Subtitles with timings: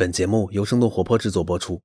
[0.00, 1.82] 本节目由生动活泼制作播出。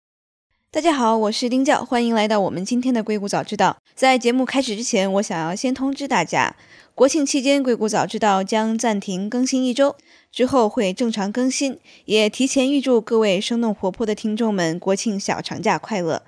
[0.71, 3.75] 大家好，我是丁教，欢迎来到我们今天的硅谷早知道。
[3.93, 6.55] 在节目开始之前，我想要先通知大家，
[6.93, 9.97] 国庆期间硅谷早知道将暂停更新一周，
[10.31, 11.77] 之后会正常更新。
[12.05, 16.21] 也提前预祝各位生动活泼的听众们国庆小长假快乐。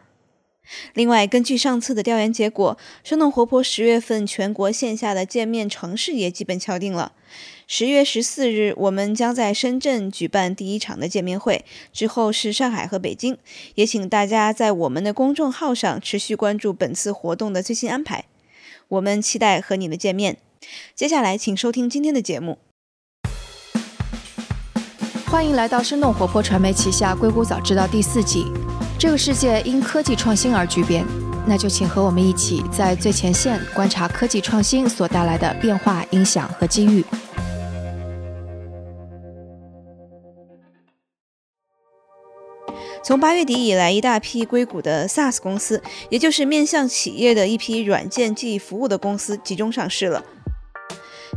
[0.94, 7.14] 另外，根据上次的调研结果，生动活泼十月份全国线下的见面城市也基本敲定了。
[7.70, 13.38] 十月十四日，我们将在深圳举办第一场的见面会，之后是上海和北京。
[13.76, 18.24] 也请大家在我们的公众号上持续关注本次活动的最新安排。
[18.88, 20.38] 我们期待和你的见面。
[20.96, 22.58] 接下来，请收听今天的节目。
[25.26, 28.46] 欢迎来到生动活泼传媒旗下《硅谷早知道》第四季。
[28.98, 31.06] 这个世界因科技创新而巨变，
[31.46, 37.04] 那就请和我们一起在最前线观察科技创新所带来的变化、影响和机遇。
[43.04, 50.24] 从八月底以来，一大批硅谷的 SaaS 公司，也就是面向企业的一批软件记忆服务的公司，集中上市了。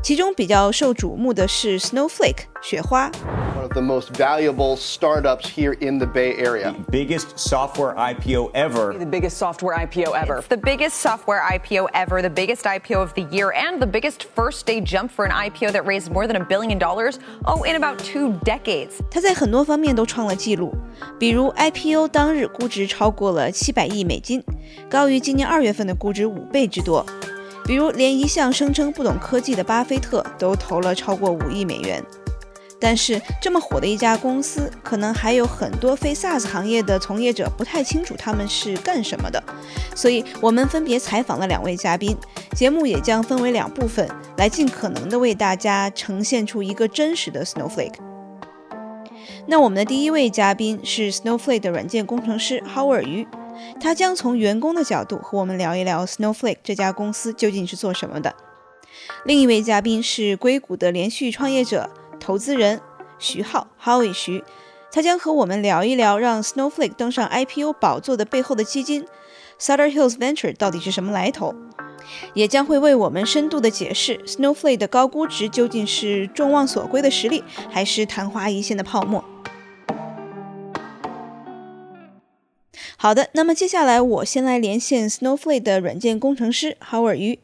[0.02, 3.10] 其中比较受瞩目的是 Snowflake 雪花。
[3.56, 6.74] one of the most valuable startups here in the Bay Area.
[6.92, 8.94] biggest software IPO ever.
[8.98, 10.40] The biggest software IPO ever.
[10.40, 14.28] It's the biggest software IPO ever, the biggest IPO of the year, and the biggest
[14.36, 17.76] first day jump for an IPO that raised more than a billion dollars, oh, in
[17.76, 19.00] about two decades.
[19.10, 20.74] 它在很多方面都创了纪录，
[21.18, 24.44] 比如 IPO 当日估值超过了七百亿美金，
[24.90, 27.06] 高于今年二月份的估值五倍之多。
[27.65, 32.03] 比如，连一向声称不懂科技的巴菲特都投了超过五亿美元。
[32.83, 39.43] 但是，这么火的一家公司，可能还有很多非 SaaS 行业的从业者不太清楚他们是干什么的。
[39.95, 42.17] 所以，我们分别采访了两位嘉宾，
[42.57, 47.97] 节目也将分为两部分，来尽可能的为大家呈现出一个真实的 Snowflake。
[49.47, 53.29] 那我们的第一位嘉宾是 Snowflake 的软件工程师 Howard 于。
[53.81, 58.35] 他将从员工的角度和我们聊一聊 Snowflake 这家公司究竟是做什么的。
[59.25, 62.81] 另一位嘉宾是硅谷的连续创业者、投资人
[63.19, 64.45] 徐浩 Howie 徐，
[64.93, 69.07] 他将和我们聊一聊让 Snowflake 登上 IPO 宝座的背后的基金
[69.59, 71.55] Sutter Hills Venture 到底是什么来头，
[72.35, 79.25] 也将会为我们深度的解释 Snowflake 的高估值究竟是众望所归的实力，还是昙花一现的泡沫。
[83.03, 87.39] 好的，那么接下来我先来连线 Snowflake 的软件工程师 Howard 于。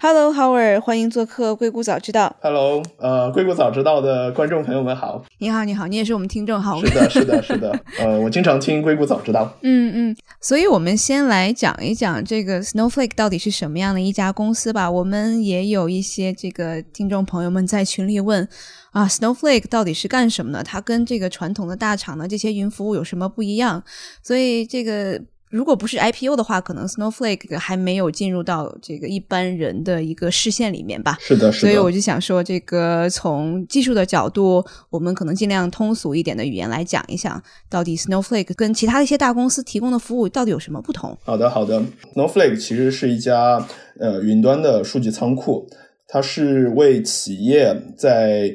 [0.00, 2.36] Hello Howard，欢迎做客硅谷早知道。
[2.40, 5.24] Hello，呃，硅谷早知道的观众朋友们好。
[5.38, 6.80] 你好，你好，你也是我们听众好。
[6.80, 7.76] 是的，是的，是的。
[7.98, 9.52] 呃，我经常听硅谷早知道。
[9.62, 14.88] 嗯嗯，所以我们先来讲一讲这个 Snowflake 到底是什么样的一家公司吧。
[14.88, 18.48] 我们也有一些这个听众朋友们在群里问
[18.92, 20.62] 啊，Snowflake 到底是干什么的？
[20.62, 23.82] 它跟这个传统的大厂的这些云服务有什么不一样？
[24.22, 25.20] 所以这个。
[25.50, 31.16] 如果不是 IPO 的话，可能 Snowflake 还没有进入到这个一般人的一个视线里面吧。
[31.20, 31.68] 是的，是的。
[31.68, 41.16] 所以我就想说，这个从技术的角度，我们可能尽量通俗一点的语言来讲一讲，到底 Snowflake 跟其他的一些大公司提供的服务到底有什么不同？
[41.24, 41.82] 好的，好的。
[42.14, 43.66] Snowflake 其实是一家
[43.98, 45.66] 呃云端的数据仓库，
[46.06, 48.50] 它是为企业在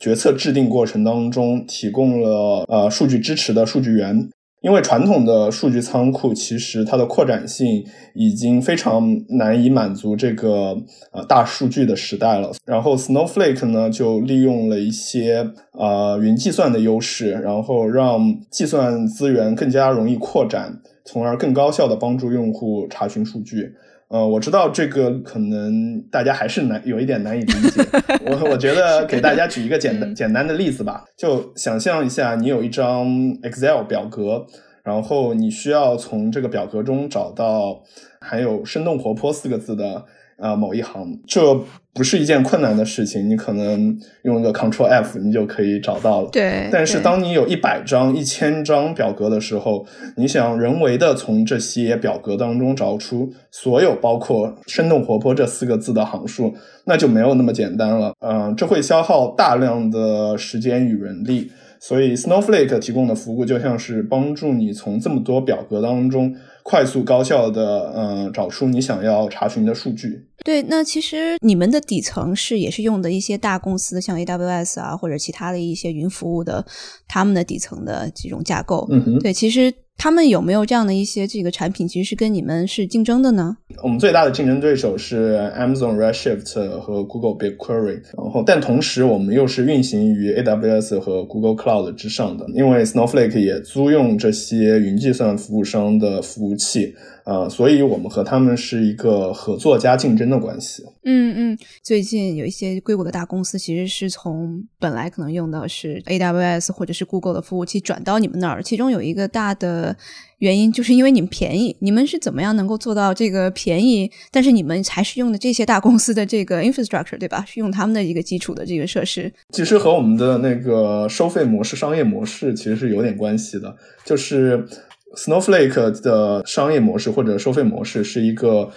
[0.00, 4.28] 决策制定过程当中提供了呃数据支持的数据源。
[4.64, 10.74] 因为传统的数据仓库其实它的扩展性已经非常难以满足这个
[11.12, 23.74] 呃大数据的时代了，然后 Snowflake 呢就利用了一些呃云计算的优势，然后让计算资源更加容易扩展，从而更高效的帮助用户查询数据。
[24.08, 27.82] 呃，我知道这个可能大家还是难有一点难以理解。
[28.26, 33.08] 我我觉得给大家举一个简单 简单的例子吧，就想象一下，你有一张
[33.42, 34.46] Excel 表格，
[34.84, 37.82] 然后你需要从这个表格中找到
[38.20, 40.04] 含有“生动活泼”四个字的
[40.38, 41.54] 呃某一行，这
[41.92, 46.28] 不是一件困难的事情，你可能用一个 Control F 你就可以找到了。
[46.30, 46.68] 对。
[46.72, 49.86] 但是当你有一百张、一千张表格的时候，
[50.16, 56.54] 你想人为的从这些表格当中找出所有包括“生动活泼”这四个字的行数，
[56.84, 58.12] 那就没有那么简单了。
[58.18, 61.52] 嗯、呃，这会消耗大量的时间与人力。
[61.86, 70.26] 所以，Snowflake 提供的服务就像是帮助你从这么多表格当中快速高效的呃找出你想要查询的数据。
[70.42, 76.64] 对，那其实你们的底层是也是用的一些大公司，像 AWS 啊或者其他的一些云服务的
[77.06, 78.88] 他们的底层的这种架构。
[78.90, 83.56] 嗯哼，对，其实他们有没有这样的一些这个产品，其实是跟你们是竞争的呢？
[83.82, 96.94] 我们最大的竞争对手是 Amazon Redshift 和 Google BigQuery，然后但同时我们又是运行于 AWS 和 Google Cloud 之上的，因为 Snowflake 也租用这些云计算服务商的服务器。
[97.24, 100.84] 啊，所以我们和他们是一个合作加竞争的关系。
[101.04, 109.96] 嗯嗯，最近有一些硅谷的大公司，其实是从本来可能用的是 AWS 或者是 Google 的服务器转到你们那儿，其中有一个大的
[110.38, 111.74] 原因就是因为你们便宜。
[111.80, 114.10] 你们是怎么样能够做到这个便宜？
[114.30, 117.42] 但是你们还是用的这些大公司的这个 infrastructure，对吧？
[117.48, 119.32] 是用他们的一个基础的这个设施。
[119.48, 123.74] 其实和我们的那个收费模式、商业模式其实是有点关系的，
[124.04, 124.68] 就是。
[125.16, 128.70] Snowflake 的商业模式或者收费模式是一个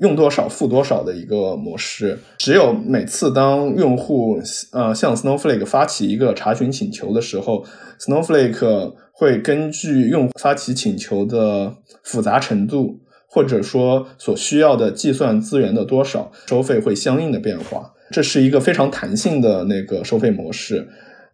[0.00, 2.18] 用多少付多少的一个模式。
[2.38, 4.40] 只有每次当用户
[4.72, 7.64] 呃向 Snowflake 发起一个查询请求的时候
[7.98, 11.74] ，Snowflake 会根据用户发起请求的
[12.04, 17.94] 复杂程度，或者说所需要的计算资源的多少，收费会相应的变化。
[18.10, 20.88] 这是一个非常弹性的那个收费模式。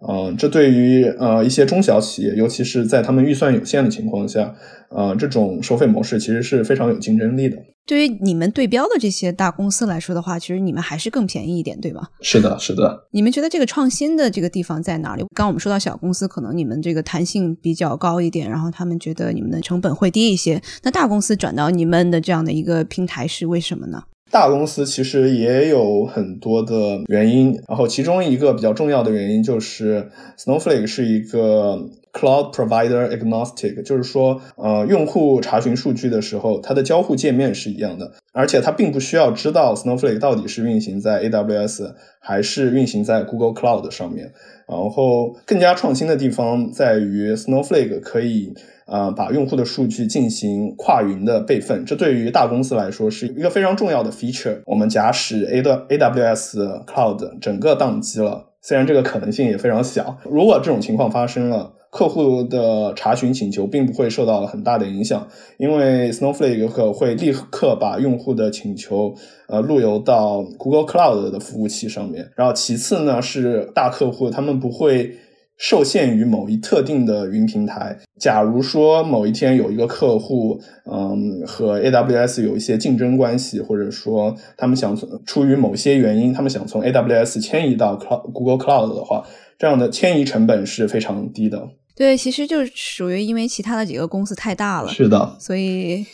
[0.08, 4.54] 嗯，这对于呃一些中小企业，尤其是在他们预算有限的情况下，
[4.90, 7.56] 呃，这种收费模式其实是非常有竞争力的。
[7.86, 12.08] 对于你们对标的这些大公司来说的话，其实你们还是更便宜一点，对吧？
[12.22, 13.06] 是的，是的。
[13.12, 15.20] 你们觉得这个创新的这个地方在哪里？
[15.34, 20.62] 刚刚我们说到小公司，可能你们这个弹性比较高一点，然后他们觉得你们的成本会低一些。
[20.82, 24.02] 那大公司转到你们的这样的一个平台是为什么呢？
[24.34, 31.78] 大公司其实也有很多的原因，然后其中一个比较重要的原因就是 Snowflake 是一个
[32.12, 44.32] cloud provider agnostic，就是说，呃，用户查询数据的时候，它的交互界面是一样的，而且它并不需要知道 Snowflake 到底是运行在 AWS 还是运行在 Google Cloud 上面。
[44.66, 48.52] 然后更加创新的地方在于 Snowflake 可以。
[48.86, 54.60] 呃，把用户的数据进行跨云的备份，这对于大公司来说是一个非常重要的 feature。
[54.66, 65.26] 我们假使 A 的 AWS Cloud 整个宕机了，虽然这个可能性也非常小，如果这种情况发生了，客户的查询请求并不会受到很大的影响，
[65.56, 69.14] 因为 Snowflake 会立刻把用户的请求
[69.48, 72.28] 呃路由到 Google Cloud 的服务器上面。
[72.36, 75.14] 然后其次呢，是大客户他们不会。
[75.56, 77.98] 受限于某一特定的云平台。
[78.18, 80.60] 假如说某一天有一个客户，
[80.90, 89.24] 嗯，和 AWS 有一些竞争关系，或者说他们想从出于某些原因，他们想从 AWS 迁移到 Cloud Google Cloud 的话，
[89.58, 91.68] 这样的迁移成本是非常低的。
[91.96, 96.04] 对，其实就是属于因为其他的几个公司太大了，是的，所以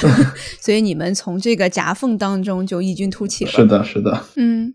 [0.60, 3.50] 所以你们从这个夹缝当中就异军突起了。
[3.50, 4.74] 是的，是的，嗯。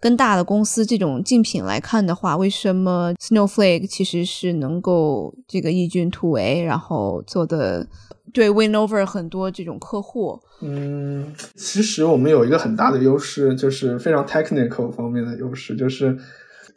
[0.00, 7.86] 跟大的公司这种竞品来看的话，为什么 Snowflake 其实是能够这个异军突围，然后做的
[8.32, 10.40] 对 win over 很多这种客户？
[10.60, 16.16] 嗯，其实我们有一个很大的优势，就是非常 technical 方面的优势，就是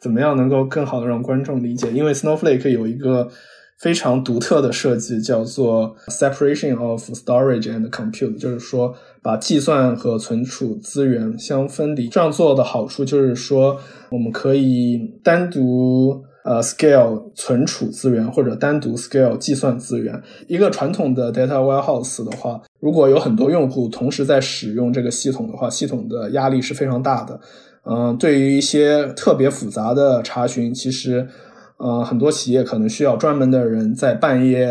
[0.00, 1.92] 怎么样能够更好的让观众理解。
[1.92, 3.30] 因为 Snowflake 有一个
[3.78, 8.96] 非常独特的设计，叫做 separation of storage and compute，就是说。
[9.22, 13.76] 把计算和存储资源相分离，这样做的好处就是说，
[14.10, 20.20] 我们可以单独呃 scale 存储资源，或者单独 scale 计算资源。
[20.48, 27.38] 一个传统的 data warehouse 的话，如果有很多用户同时在使用这个系统的话，系统的压力是非常大的。
[27.84, 31.24] 嗯，对于一些特别复杂的查询，其实，
[31.78, 34.68] 嗯，很多企业可能需要专门的人在半夜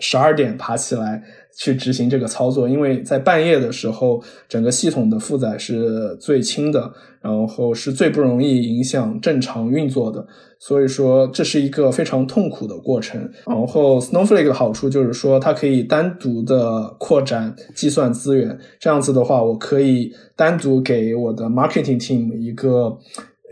[0.00, 1.22] 十二点爬起来。
[1.56, 10.26] 去执行这个操作，因为在半夜的时候，整个系统的负载是最轻的，然后是最不容易影响正常运作的，
[10.58, 13.20] 所以说这是一个非常痛苦的过程。
[13.46, 22.98] 然后 Snowflake 的好处就是说，它可以单独的扩展计算资源，这样子的话，我可以单独给我的 marketing team 一个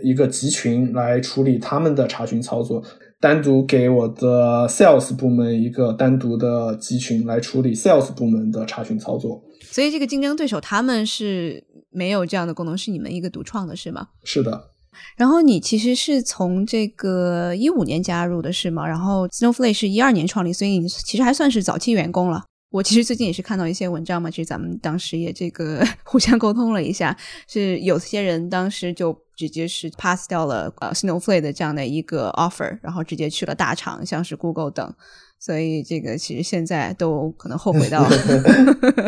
[0.02, 2.82] 一个集群来处理他们的查询操作。
[3.20, 14.08] 单独给我的 sales 部门一个单独的集群来处理 sales 部门的查询操作，所以这个竞争对手他们是没有这样的功能，是你们一个独创的，是吗？
[14.24, 14.70] 是的。
[15.16, 18.86] 然后你其实是从这个一五年加入的，是吗？
[18.86, 22.44] 然后 Snowflake 是一二年创立，所以你其实还算是早期员工了。
[22.70, 27.16] 我其实最近也是看到一些文章嘛，其实咱们当时也这个 互相沟通了一下，
[27.48, 34.94] 是有些人当时就直接是 pass 掉了呃 Snowflake 的这样的一个 offer，然后直接去了大厂，像是 Google 等，
[35.40, 38.08] 所以这个其实现在都可能后悔到，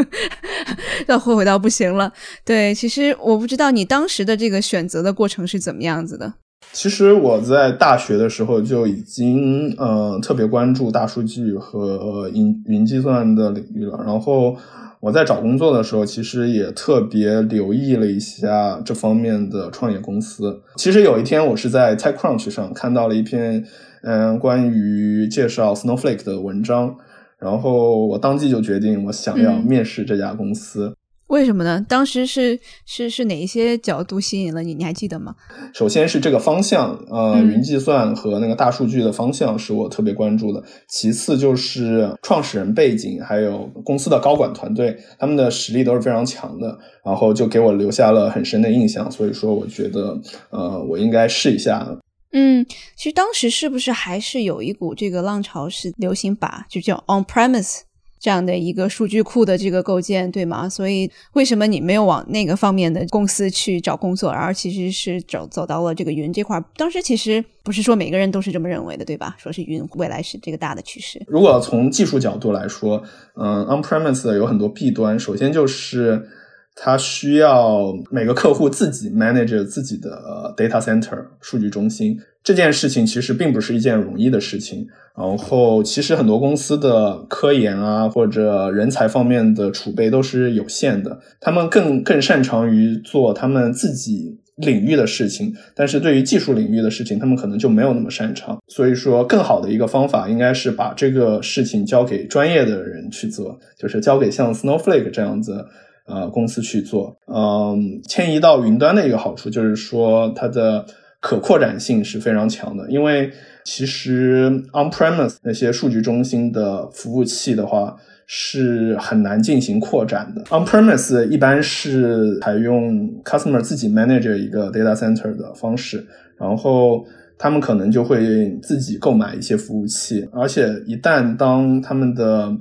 [1.07, 2.12] 要后悔到不行了。
[2.45, 6.35] 对，其实我不知道你当时的这个选择的过程是怎么样子的。
[6.72, 14.02] 其实我在大学的时候就已经呃特别关注大数据和云云计算的领域了。
[14.04, 14.56] 然后
[15.00, 20.62] 我在找工作的时候，其实也特别留意了一下这方面的创业公司。
[20.76, 23.64] 其实有一天，我是在 TechCrunch 上看到了一篇
[24.02, 26.96] 嗯关于介绍 Snowflake 的文章，
[27.38, 30.94] 然后我当即就决定我想要面试这家公司。
[31.32, 31.82] 为什么呢？
[31.88, 34.74] 当时是是是哪一些角度吸引了你？
[34.74, 35.34] 你还记得吗？
[35.72, 40.62] 首先是这个方向，呃，云计算和那个大数据的方向是我特别关注的。
[40.88, 49.10] 其次就是创始人背景，还有公司的高管团队，他们的实力都是非常强的，然后就给我留下了很深的印象。
[49.10, 50.20] 所以说，我觉得，
[50.50, 51.88] 呃，我应该试一下。
[52.34, 57.80] 嗯，其实当时是不是还是有一股这个浪潮，是流行把就叫 on premise。
[58.22, 60.68] 这样的一个数据库的这个构建，对吗？
[60.68, 66.62] 所以为什么你没有往那个方面的公司去找工作，而其实是走走到了这个云这块？
[66.76, 69.34] 当时其实不是说每个人都是这么认为的，对吧？
[69.38, 71.20] 说是云未来是这个大的趋势。
[71.26, 73.02] 如果从技术角度来说，
[73.34, 75.18] 嗯，on-premise 有很多弊端。
[75.18, 76.28] 首先就是
[76.74, 84.86] 它需要每个客户自己 manage 自己的 data center 数据中心，这件事情其实并不是一件容易的事情。
[85.14, 91.20] 然后，其实很多公司的科研啊，或者人才方面的储备都是有限的。
[91.38, 98.58] 他们更更擅长于做他们自己领域的事情，但是对于技术领域的事情，他们可能就没有那么擅长。
[98.68, 105.66] 所以说，更好的一个方法应该是把这个事情交给专业的人去做，就是交给像 Snowflake 这样子
[106.06, 107.16] 呃公司去做。
[107.26, 110.85] 嗯，迁移到云端的一个好处就是说，它的
[111.21, 113.30] 可扩展性是非常强的，因为。
[113.64, 117.94] 其实，on-premise 那些数据中心的服务器的话，
[118.26, 120.42] 是很难进行扩展的。
[120.50, 126.04] on-premise 一般是采用 customer 自己 manage 一个 data center 的方式，
[126.37, 127.06] 然后
[127.38, 132.52] 他们可能就会自己购买一些服务器，而且一旦当他们的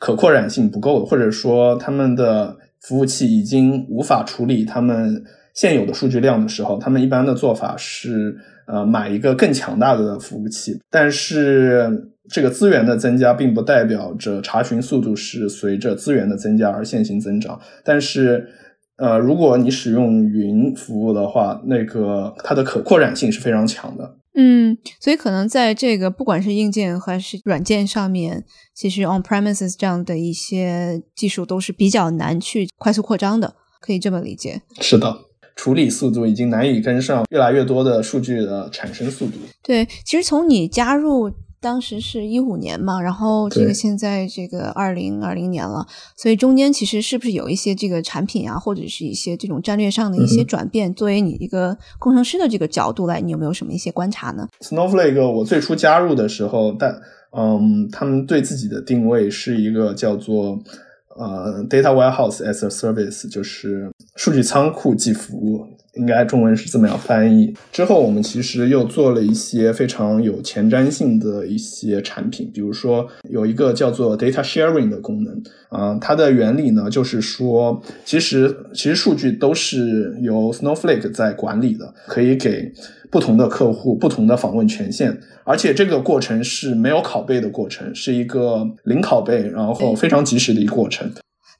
[0.00, 2.56] 可扩展性不够，或者说他们的
[2.88, 5.22] 服务器已经无法处理他们
[5.54, 8.34] 现有的数据量的时候，他们一般的做法是。
[8.70, 11.90] 呃，买一个更强大的服务器，但是
[12.28, 17.58] 这个资源的增加并不代表着查询速度是随着资源的增加而线性增长。
[17.82, 18.46] 但是，
[18.98, 24.14] 呃，如果你使用云服务的话，那个它的可扩展性是非常强的。
[24.40, 34.62] 嗯，所以可能在这个不管是硬件还是软件上面，其实 on premises 这样的一些技术都是比较难去快速扩张的，可以这么理解。
[34.80, 35.24] 是的。
[35.56, 39.32] 处理速度已经难以跟上越来越多的数据的产生速度。
[39.60, 41.28] 对，其实从你加入
[41.60, 45.86] 当时是一五年嘛，然后这个现在这个二零二零年了，
[46.16, 50.92] 所以中间其实是不是有一些这个产品啊，或者是一些这种战略上的一些转变？
[50.94, 57.00] 作为你一个工程师的这个角度来，你有没有什么一些观察呢？Snowflake 我最初加入的时候，但
[57.36, 60.58] 嗯，他们对自己的定位是一个叫做。
[61.20, 65.66] 呃，data warehouse as a service 就是数据仓库即服务，
[65.98, 67.52] 应该中文是这么样翻译。
[67.70, 75.42] 之后我们其实又做了一些非常有前瞻性的一些产品，比如说有一个叫做 data sharing 的功能。
[75.68, 82.72] 啊，它的原理呢，就是说，其实其实数据都是由 Snowflake 在管理的，可以给
[83.10, 85.20] 不同的客户不同的访问权限。
[85.44, 91.10] 而且这个过程是没有拷贝的过程，是一个零拷贝，然后非常及时的一个过程。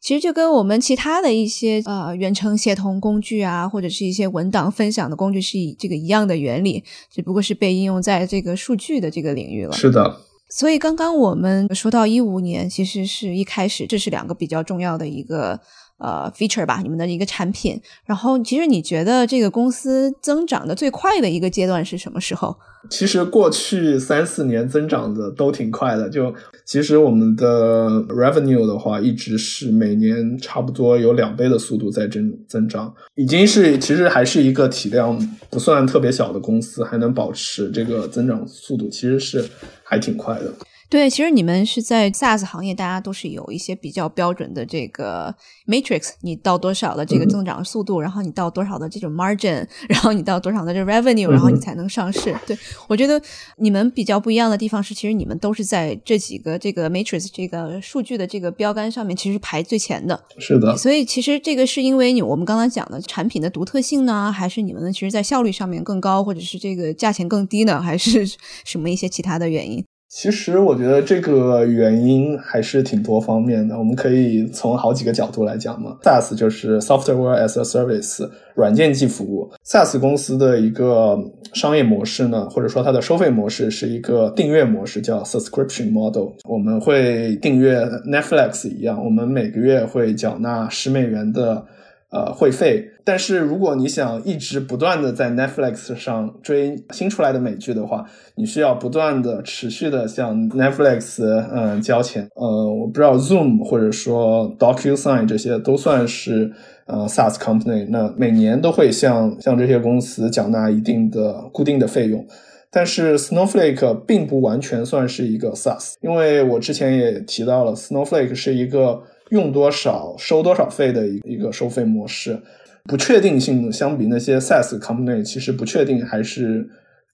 [0.00, 9.72] 其实就跟我们其他的一些呃远程协同工具啊，或者是一些文档分享的工具是以这个一样的原理，只不过是被应用在这个数据的这个领域了。
[9.72, 10.20] 是的。
[10.50, 15.60] 所以刚刚我们说到一五年，其实是一开始，这是两个比较重要的一个。
[15.98, 17.80] 呃，feature 吧，你们的一个产品。
[18.04, 22.56] 然后，其实你觉得这个公司增长的最快的一个阶段是什么时候？
[22.88, 26.08] 其实过去三四年增长的都挺快的。
[26.08, 26.32] 就
[26.64, 35.18] 其实我们的 revenue 的话，一直是每年差不多有两倍的速度在增增长，已经是其实还是一个体量
[35.50, 39.44] 不算特别小的公司，还能保持这个增长速度，其实是
[39.82, 40.54] 还挺快的。
[40.90, 45.34] 对，其实你们是在 SaaS 行业，大家都是有一些比较标准的这个
[45.66, 52.34] matrix，你到多少的这个增长速度，然后你到多少的这种 margin，然后你到多少的这 revenue，然后你才能上市。
[52.46, 52.56] 对
[52.88, 53.20] 我觉得
[53.58, 60.18] 你们比较不一样的地方是，其实你们都是在这几个这个 matrix 这个数据的这个标杆上面，其实排最前的。
[60.38, 60.74] 是的。
[60.74, 68.24] 所以其实这个是因为你我们刚才讲的产品的独特性呢，还是你们其实在效率上面更高，或者是这个价钱更低呢，还是
[68.64, 69.84] 什么一些其他的原因？
[70.08, 75.98] 其实我觉得这个原因还是挺多方面的，我们可以从好几个角度来讲嘛。
[76.02, 79.50] SaaS 就是 Software as a Service，软件即服务。
[79.66, 81.18] SaaS 公司的一个
[81.52, 86.28] 商业模式呢，或者说它的收费模式是一个订阅模式，叫 Subscription Model。
[86.48, 91.64] 我们会订阅 Netflix 一样，我们每个月会缴纳十美元的。
[92.10, 92.90] 呃，会费。
[93.04, 101.22] 但是如果你想一直不断的在 Netflix 上追新出来的美剧的话，你需要不断的持续的向 Netflix
[101.52, 102.28] 嗯交钱。
[102.34, 106.50] 呃，我不知道 Zoom 或者说 DocuSign 这些都算是
[106.86, 112.26] 呃 SaaS company，那每年都会向向这些公司缴纳一定的固定的费用。
[112.70, 119.02] 但是 Snowflake 并不完全算是一个 SaaS，因为我之前也提到了，Snowflake 是一个。
[119.30, 122.40] 用多少收多少费的一一个收费模式，
[122.84, 126.68] 不确定性相比那些 SaaS company 其实不确定还是。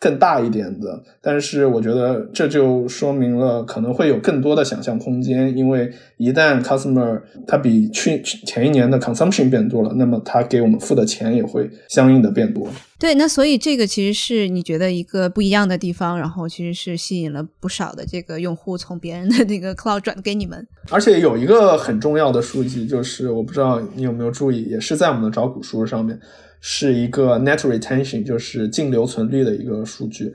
[0.04, 12.68] 更大一点的，但是我觉得这就说明了可能会有更多的想象空间，因为一旦 customer 它比去前一年的 consumption 变多了，那么它给我们付的钱也会相应的变多。
[12.98, 20.66] 对，那所以这个其实是你觉得一个不一样的地方，然后其实是吸引了不少的这个用户从别人的那个 cloud 转给你们。
[20.90, 26.20] 而且有一个很重要的数据，就是我不知道你有没有注意，也是在我们的招股书上面。
[26.66, 30.34] 是一个 net retention，就是净留存率的一个数据。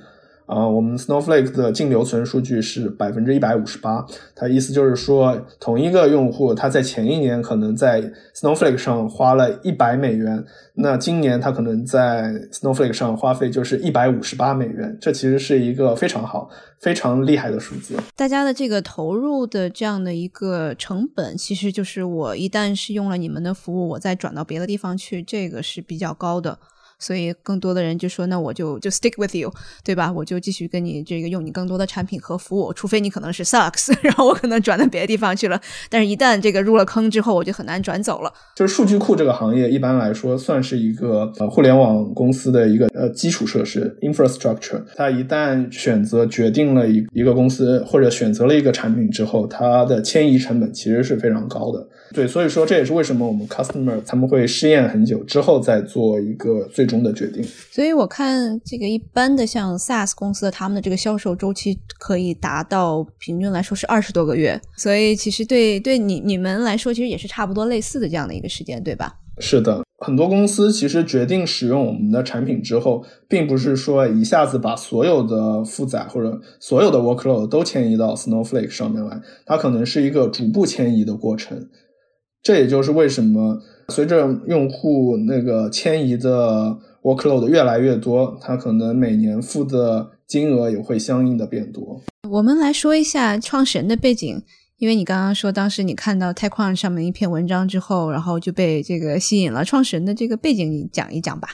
[0.50, 4.04] 啊，我们 Snowflake 的净留存数据是百分之一百五十八。
[4.36, 14.98] 它意思就是说，同一个用户他在前一年可能在 Snowflake 上花了一百美元，那今年他可能在 Snowflake 上花费就是一百五十八美元。
[15.00, 17.96] 这其实是一个非常好、非常厉害的数字。
[18.16, 26.58] 大家的这个投入的这样的一个成本，其实就是我一旦是用了你们的服务，我再转到别的地方去，这个是比较高的。
[27.00, 29.52] 所以更多的人就说，那我就就 stick with you，
[29.84, 30.12] 对吧？
[30.12, 35.60] 我就继续跟你这个用你更多的产品和服务，除非你可能是 sucks， 然后我可能转到别的地方去了。
[35.90, 38.32] 但是，一旦这个入了坑之后，我就很难转走了。
[38.56, 44.84] 就是数据库这个行业，一般来说算是一个呃互联网公司的一个呃基础设施 infrastructure。
[44.96, 51.88] 它一旦选择决定了一一个公司或者选择了一个产品之后，它的迁移成本其实是非常高的。
[52.14, 57.44] 对，所以说这也是为什么我们 customer 他们会试验很久之后再做一个最终的决定。
[57.72, 64.60] 所以我看这个一般的像 SaaS 公司的他们的这个销售周期可以达到平均来说是二十多个月。
[64.76, 69.16] 所以其实对对你你们来说，其实也是差不多类似的这样的一个时间，对吧？
[69.42, 81.70] 是的，很多公司其实决定使用我们的产品之后，并不是说一下子把所有的负载或者所有的 workload 都迁移到 Snowflake 上面来，它可能是一个逐步迁移的过程。
[82.42, 92.02] 这也就是为什么随着用户那个迁移的 workload 越来越多，它可能每年付的金额也会相应的变多。
[92.30, 94.42] 我们来说一下创始人的背景，
[94.78, 99.66] 因为你刚刚说当时你看到 TechCrunch 上面一篇文章之后，然后就被这个吸引了。
[99.66, 101.50] 创始人的这个背景，你讲一讲吧。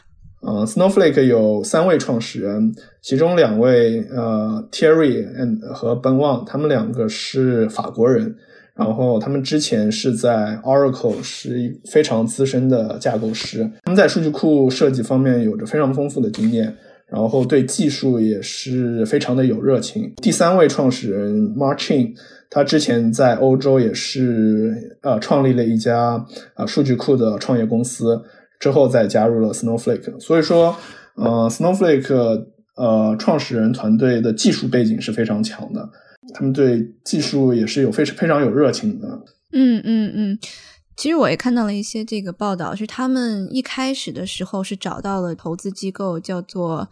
[0.47, 8.35] 嗯，Snowflake 有三位创始人，其中两位呃 Thierry and 和 Ben Wang，他们两个是法国人。
[8.75, 16.75] 然后他们之前是在 Oracle 是一非常资深的架构师，他们在数据库设计方面有着非常丰富的经验，
[17.07, 20.11] 然后对技术也是非常的有热情。
[20.17, 22.13] 第三位创始人 Martin，
[22.49, 28.21] 他之前在欧洲也是呃创立了一家啊数据库的创业公司，
[28.59, 30.19] 之后再加入了 Snowflake。
[30.19, 30.75] 所以说，
[31.15, 35.89] 呃，Snowflake 呃创始人团队的技术背景是非常强的。
[36.33, 39.07] 他们对技术也是有非常非常有热情的。
[39.51, 40.39] 嗯嗯嗯，
[40.97, 46.89] 其实我也看到了一些这个报道，是他们一开始的时候是找到了投资机构，叫做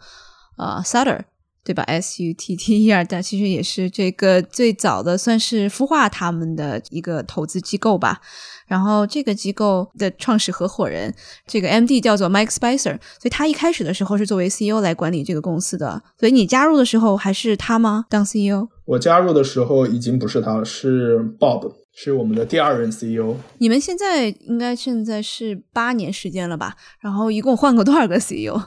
[0.56, 1.20] 呃 Sutter，
[1.64, 8.20] 对吧？S U T T E R，但其实也是这个最早的算是孵化他们的一个投资机构吧。
[8.66, 11.14] 然后这个机构的创始合伙人，
[11.46, 16.02] 这个 M D 叫做 Mike Spicer，所以他一开始的时候是作为 C E O 来管理这个公司的。
[16.18, 18.04] 所以你加入的时候还是他吗？
[18.08, 18.68] 当 C E O？
[18.84, 23.36] 我加入的时候已经不是他了，是 Bob，是我们的第二任 CEO。
[23.58, 26.76] 你们现在应该现在是八年时间了吧？
[27.00, 28.60] 然后一共换过多少个 CEO？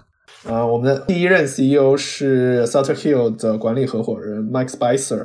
[0.48, 5.18] 啊，我们的第一任 CEO 是 Sutter Hill 的管理合伙人 Mike Spicer，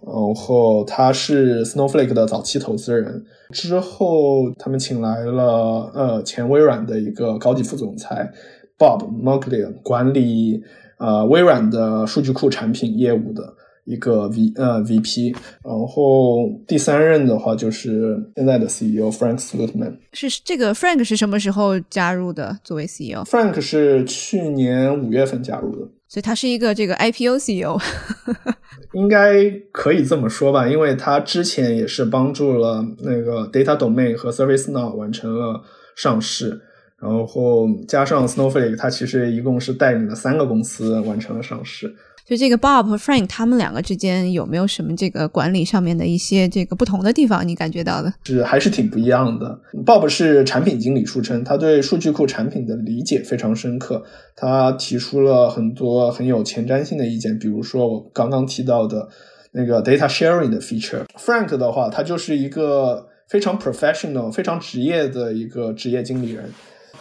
[0.00, 3.22] 然后他是 Snowflake 的早期投资人。
[3.50, 8.32] 之后他们请来了呃前微软的一个高级副总裁
[8.78, 10.62] Bob m o g l i a 管理
[10.98, 13.54] 呃微软的数据库产品业务的。
[13.84, 19.96] 一个 V 呃 VP，然后第三任的话就是现在的 CEO Frank Slootman。
[20.12, 22.58] 是这个 Frank 是什么时候加入的？
[22.64, 25.88] 作为 CEO？Frank 是去年五月份加入的。
[26.08, 27.78] 所以他是一个这个 IPO CEO。
[28.94, 35.60] 应该可以这么说吧，因为他之前也是帮助了那个 Data Domain 和 ServiceNow 完成了
[35.96, 36.60] 上市，
[37.00, 41.92] 然后加上 Snowflake，他其实一共是带领了三个公司完成了上市。
[42.26, 47.46] 就这个 Bob 和 Frank 他们两个之间有没有什么这个管理上面的一些这个不同的地方？
[47.46, 48.10] 你感觉到的？
[48.24, 49.60] 是还是挺不一样的。
[49.84, 54.02] Bob 是产品经理出身，他对数据库产品的理解非常深刻，
[54.34, 59.06] 他提出了很多很有前瞻性的意见，比如说我刚刚提到的
[59.52, 61.04] 那个 data sharing 的 feature。
[61.18, 66.50] Frank 的话，他就是一个非常 professional、非常职业的一个职业经理人，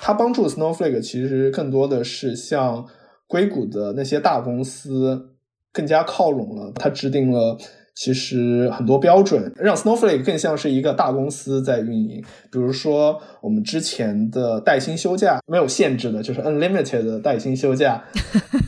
[0.01, 2.85] 他帮助 Snowflake 其实更多的是像。
[3.27, 5.29] 硅谷的那些大公司
[5.71, 7.57] 更加靠拢了，它制定了
[7.95, 12.23] 其实很多标准，让 Snowflake 更像是一个大公司在运营。
[12.51, 18.03] 比如说，我们之前的带薪休假没有限制的，就是 unlimited 的带薪休假。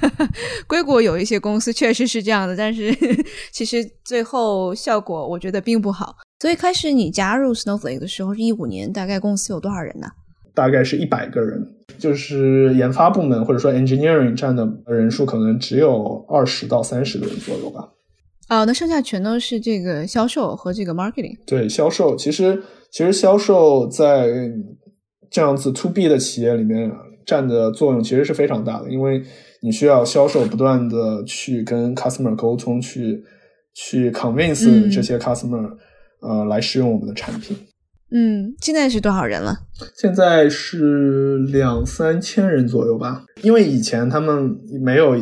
[0.67, 2.95] 硅谷有一些公司确实是这样的，但是
[3.51, 6.15] 其实最后效果我觉得并不好。
[6.39, 10.07] 所以开始你加入 Snowflake 的时候是一五年，大概公司有多少人呢？
[10.53, 17.89] 大概是一百个人，就是研发部门或者说 engineering 占的人数可能只有二十到三十个人左右吧。
[18.47, 21.35] 哦，那剩下全都是这个销售和这个 marketing。
[21.47, 24.29] 对，销售其实其实销售在
[25.31, 26.91] 这样子 to B 的企业里面
[27.25, 29.23] 占的作用其实是非常大的，因为
[29.61, 33.23] 你需要销售不断的去跟 customer 沟通，去
[33.73, 35.75] 去 convince 这些 customer
[36.21, 37.57] 呃来使用我们的产品。
[38.11, 39.55] 嗯，现在是多少人了？
[39.95, 43.23] 现在是两三千人左右吧。
[43.41, 45.17] 因为以前他们没有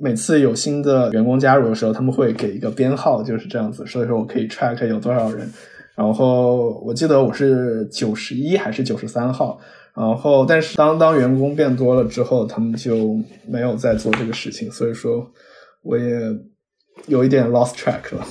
[0.00, 5.50] 每次有新的员工加入的时候，他们会给一个编号，就是这样子，所以说我可以 track 有多少人。
[5.96, 9.58] 然后我记得我是九十一还是九十三号。
[9.94, 13.18] 然后，但是当当员工变多了之后，他们就
[13.48, 15.26] 没有再做这个事情，所以说
[15.82, 16.20] 我也
[17.06, 18.26] 有一点 lost track 了。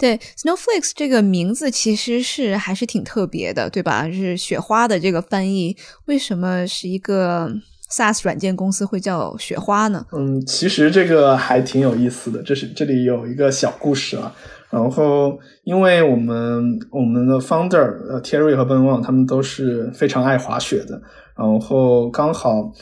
[0.00, 4.10] 对，Snowflake 这个名字其实是还是挺特别的，对吧？
[4.10, 7.52] 是雪花的这个翻译，为什么是一个
[7.92, 10.06] SaaS 软件公司会叫雪花呢？
[10.12, 14.34] 嗯，其实这个还挺有意思的，这是这里有一个小故事啊。
[14.70, 21.02] 然后，因为我们我们的 founder 呃 Terry 和 Ben Wang 他们都是非常爱滑雪的，
[21.36, 22.72] 然后刚好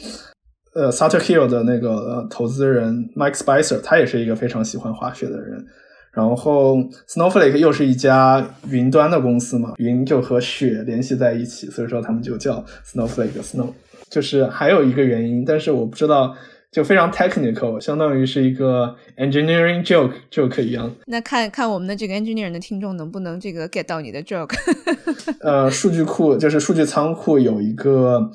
[0.75, 5.65] 呃 Sutter Hill 的那个呃投资人 Mike Spicer 他也是一个非常喜欢滑雪的人。
[6.13, 6.77] 然后
[7.09, 13.69] ，Snowflake 又是一家云端的公司嘛，云就和雪联系在一起，所以说他们就叫 Snowflake Snow。
[14.11, 16.35] 就是还有一个原因，但是我不知道，
[16.73, 20.91] 就非常 technical，相当于是一个 engineering joke joke 一样。
[21.07, 24.57] 那看看我们的这个 engineering 的听众能不能这个 get 到你的 joke。
[25.41, 28.31] 呃，数据库就是数据仓库有一个。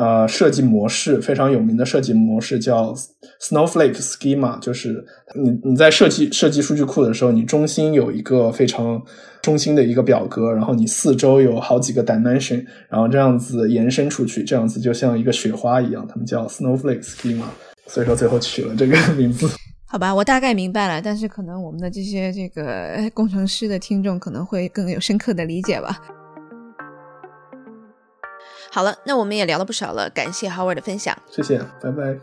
[0.00, 2.94] 呃，设计模式非常有名的设计模式叫
[3.42, 9.02] Snowflake Schema，就是你你在设计设计数据库的时候，你中心有一个非常
[9.42, 17.44] 中心的一个表格，然后你四周有好几个 dimension，然后这样子延伸出去，这样子就像一个雪花一样，他们叫 Snowflake Schema，
[17.86, 19.46] 所以说最后取了这个名字。
[19.84, 26.00] 好吧，我大概明白了，但是可能我们的这些这个工程师的听众可能会更有深刻的理解吧。
[28.72, 32.16] 好了，那我们也聊了不少了，感谢 Howard 的分享，谢谢，拜拜。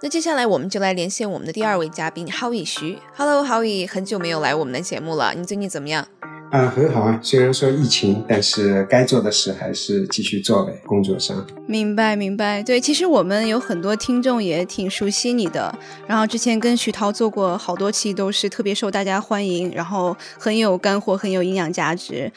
[0.00, 2.98] 那接下来我们就来连线我们的第二位嘉宾 Howie 徐。
[3.14, 6.06] Hello，Howie，很久没有来我们的节目了，你最近怎么样？
[6.50, 11.44] 啊，很好啊，虽然说疫情，但是该做的事还是继续做呗，工作上。
[11.66, 12.62] 明白，明白。
[12.62, 15.76] 对，其实我们有很多听众也挺熟悉你的，
[16.06, 22.30] 然后之前跟徐涛做过好多期，都是特别受大家欢迎，然后很有干货，很有营养价值。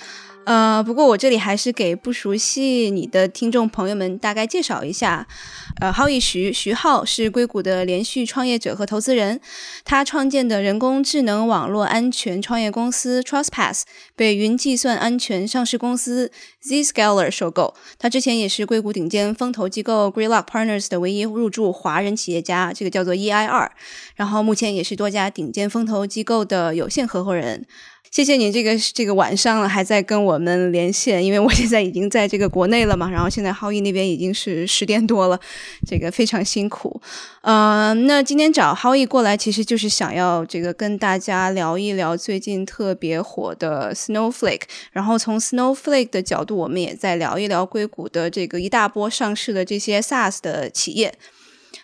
[0.47, 5.27] 呃，不过我这里还是给不熟悉你的听众朋友们大概介绍一下。
[5.81, 9.41] 呃，浩宇徐徐浩是硅谷的连续创业者和投资人，
[9.83, 13.81] 他创建的人工智能网络安全创业公司 TrustPass
[14.15, 16.31] 被云计算安全上市公司
[16.63, 17.73] Zscaler 收购。
[17.99, 23.69] 他之前也是硅谷顶尖风投机构 Greylock Partners 的唯一入驻华人企业家，这个叫做 EIR。
[24.15, 27.65] 然后目前也是多家顶尖风投机构的有限合伙人。
[28.12, 35.39] 谢谢你这个这个晚上了还在跟我们连线，因为我 现在已经在这个国内了嘛，然后现在浩毅那边已经是十点多了，
[35.86, 37.00] 这个非常辛苦。
[37.41, 51.13] 呃，那今天找浩毅过来，其实就是想要这个跟大家聊一聊最近特别火的 Snowflake，然后从 Snowflake 的角度，我们也在聊一聊硅谷的这个一大波上市的这些 SaaS 的企业。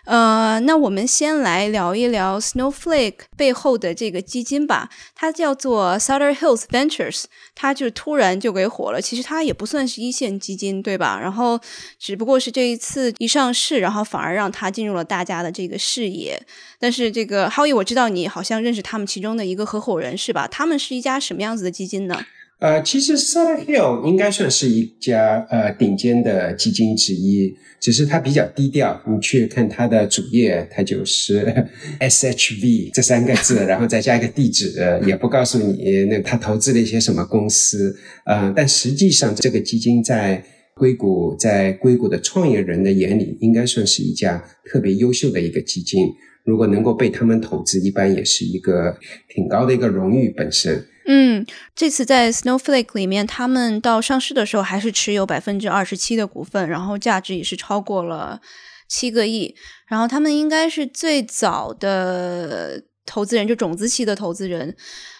[0.05, 7.23] 呃，那我们先来聊一聊 Snowflake 背后的这个基金吧，它叫做 Sutter Hills Ventures，
[7.55, 9.01] 它就突然就给火了。
[9.01, 11.17] 其实它也不算是一线基金，对吧？
[11.21, 11.57] 然后
[11.97, 16.41] 只不过是这一次一上市，然后反而让它进入了大家的这个视野。
[16.77, 20.45] 但是这个 Howie，我知道你好像认识他们其中的一个合伙人是吧？
[20.47, 22.25] 他们是一家什么样子的基金呢？
[22.59, 29.01] 呃，其实 Sutter Hill 应该算是一家呃顶尖的基金之一，只是它比较低调。
[29.05, 31.67] 你去看它的主页，它就是
[31.99, 37.93] SHV 这三个字， 然后再加一个地址，也不告诉你那他投资了一些什么公司。
[38.25, 40.41] 呃，但实际上这个基金在
[40.73, 46.07] 硅谷，在硅谷的创业人的眼里，应该算是一家特别优秀的一个基金。
[46.45, 50.85] 如果能够被他们投资，一般也是一个挺高的一个荣誉本身。
[51.05, 58.39] 嗯，这次在 Snowflake 里面，他们到上市的时候还是持有百分之二十七的股份，然后价值也是超过了
[58.87, 59.55] 七个亿。
[59.87, 64.75] 然后他们应该是最早的投资人，就种子期的投资人。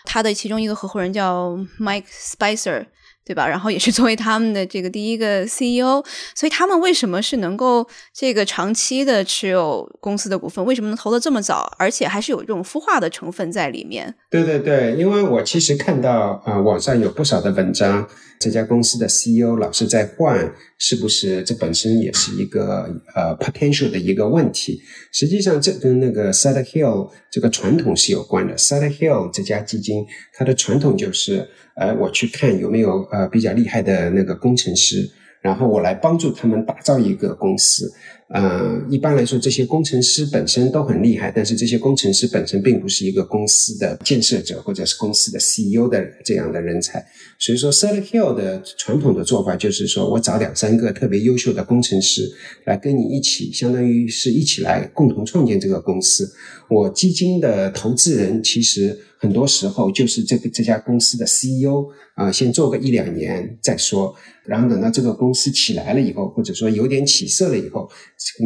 [0.06, 2.86] 他的其中一个合伙人叫 Mike Spicer。
[3.25, 3.47] 对吧？
[3.47, 6.03] 然后也是作为他们的这个第一个 CEO，
[6.36, 10.63] 所以他们为什么是能够这个长期的持有公司的股份？
[10.65, 11.73] 为什么能投的这么早？
[11.77, 14.13] 而且还是有这种孵化的成分在里面？
[14.29, 18.07] 对对对，因为我其实看到啊，网上有不少的文章，
[18.43, 24.82] 这家公司的 CEO 老是在换，是不是这本身也是一个呃 potential 的一个问题？
[25.13, 28.58] 实际上，这跟那个 Sutter Hill 这个传统是有关的。
[28.58, 31.47] Sutter Hill 这家基金，它的传统就是。
[31.75, 35.10] 呃，我去看有没有呃比较厉害的那个工程师，
[35.41, 37.91] 然后我来帮助他们打造一个公司。
[38.29, 47.05] 呃，一般来说，这些工程师本身都很厉害，但是这些工程师本身并不是一个公司的建设者或者是公司的 CEO 的这样的人才。
[47.38, 52.31] 所以说 s e l t Hill 的传统的做法就是说我找两三个特别优秀的工程师
[52.65, 56.31] 来跟你一起，相当于是一起来共同创建这个公司。
[56.69, 58.97] 我基金的投资人其实。
[59.23, 67.89] 很多时候就是这个这家公司的 CEO 啊，先做个一两年再说，然后等到这个公司起来了以后，或者说有点起色了以后，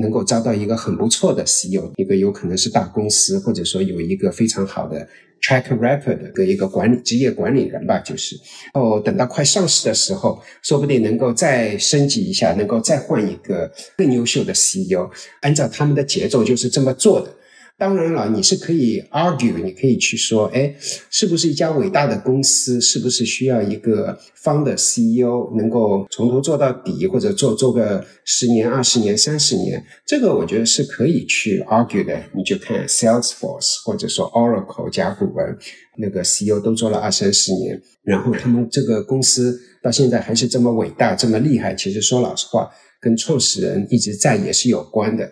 [0.02, 5.08] 能够招到一个很不错的 CEO，一个有可能是大公司，或者说有一个非常好的
[5.42, 8.36] track record 的一个管理职业管理人吧，就是，
[8.74, 15.10] 哦，等到快上市的时候，说不定能够再升级一下，能够再换一个更优秀的 CEO，
[15.42, 17.34] 按照他们的节奏就是这么做的。
[17.80, 20.74] 当然了，你是可以 argue，你可以去说，哎，
[21.12, 29.86] 是不是一家伟大的公司，是不是需要一个方的 CEO 能够从头做到底，或者做做个十年、二十年、三十年？
[30.08, 32.20] 这个我觉得是可以去 argue 的。
[32.36, 35.56] 你就看 Salesforce 或者说 Oracle 甲骨文，
[36.00, 41.76] 那个 CEO 都做了二三十年，然后他们这个公司到现在还是这么伟大、这么厉害。
[41.76, 42.68] 其实说老实话，
[43.00, 45.32] 跟创始人一直在也是有关的。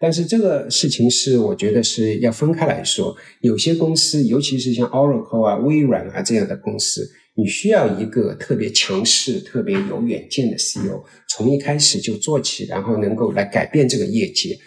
[0.00, 3.16] 但是这个事情是，我觉得是要分开来说。
[3.40, 14.58] 有些公司，尤其是像 Oracle 啊、微软啊这样的公司，你需要一个特别强势、特别有远见的 CEO，从一开始就做起，然后能够来改变这个业界。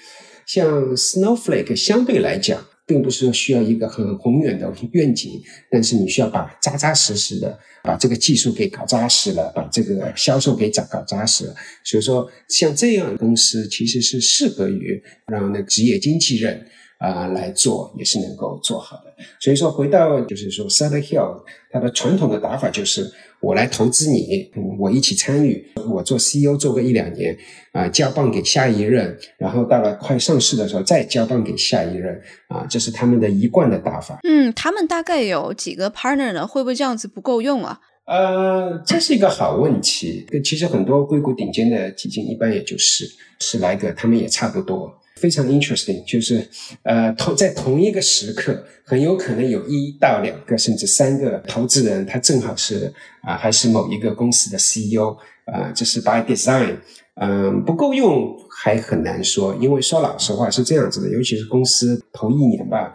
[0.46, 2.66] 像 Snowflake 相对来讲。
[2.88, 11.56] 并不是说需要一个很宏远的愿景，但是你需要把扎扎实实的把这个技术给搞扎实了，把这个销售给搞搞扎实了。
[11.84, 16.66] 所以说，像这样的公司其实是适合于让那个职业经纪人。
[17.00, 19.14] 啊，来做也是能够做好的。
[19.40, 23.08] 所以说，回到就是说 s u t t e r Hill，它的传统的打法就是
[23.40, 27.38] 我来投资你，我一起参与，我做 CEO 做个一两年，
[27.72, 34.20] 啊，交棒给下一任，然后到了快上市的时候再交棒给下一任，啊，这是他们的一贯的打法。
[34.24, 36.48] 嗯，他们大概有几个 partner 呢？
[36.48, 37.80] 会不会这样子不够用啊？
[38.08, 40.26] 呃，这是一个好问题。
[40.44, 43.06] 其实很多硅谷顶尖的基金一般也就是
[43.40, 44.97] 十来个，他们也差不多。
[45.18, 46.48] 非常 interesting，就是
[46.84, 56.76] 呃，同在同一个时刻，很有可能有一到两个甚至三个投资人，他正好是啊，还是某一个公司的 CEO 啊，这是 by design，
[57.16, 62.94] 嗯，不够用还很难说，因为说老实话是这样子的，尤其是公司头一年吧，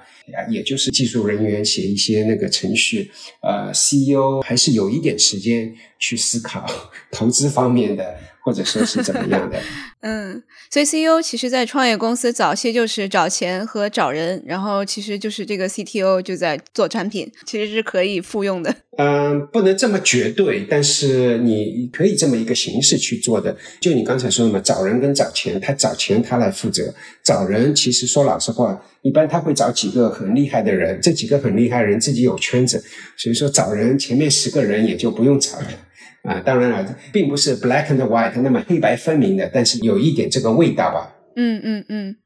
[0.49, 3.11] 也就是技术人员写一些那个程序，
[3.43, 6.65] 呃，CEO 还是有一点时间去思考
[7.11, 8.15] 投资方面的。
[8.45, 9.57] 或者说是怎么样的？
[10.03, 18.75] 嗯，所以 CEO 其实，在创业公司早期就是找钱和找人，然后其实就是这个 CTO 就在做产品，其实是可以复用的。
[18.99, 23.57] 嗯，不能这么绝对，但是你可以这么一个形式去做的。
[23.81, 32.83] 就你刚才说的嘛，找人跟找钱，他找钱他来负责，找人其实说老实话，一般他会找几个很厉害的人，这几个很厉害的人自己有圈子，
[33.17, 35.69] 所以说找人前面十个人也就不用找了。
[36.23, 41.15] 啊，当然了，并不是 black and white 那么黑白分明的，但是有一点这个味道吧。
[41.35, 42.17] 嗯嗯嗯。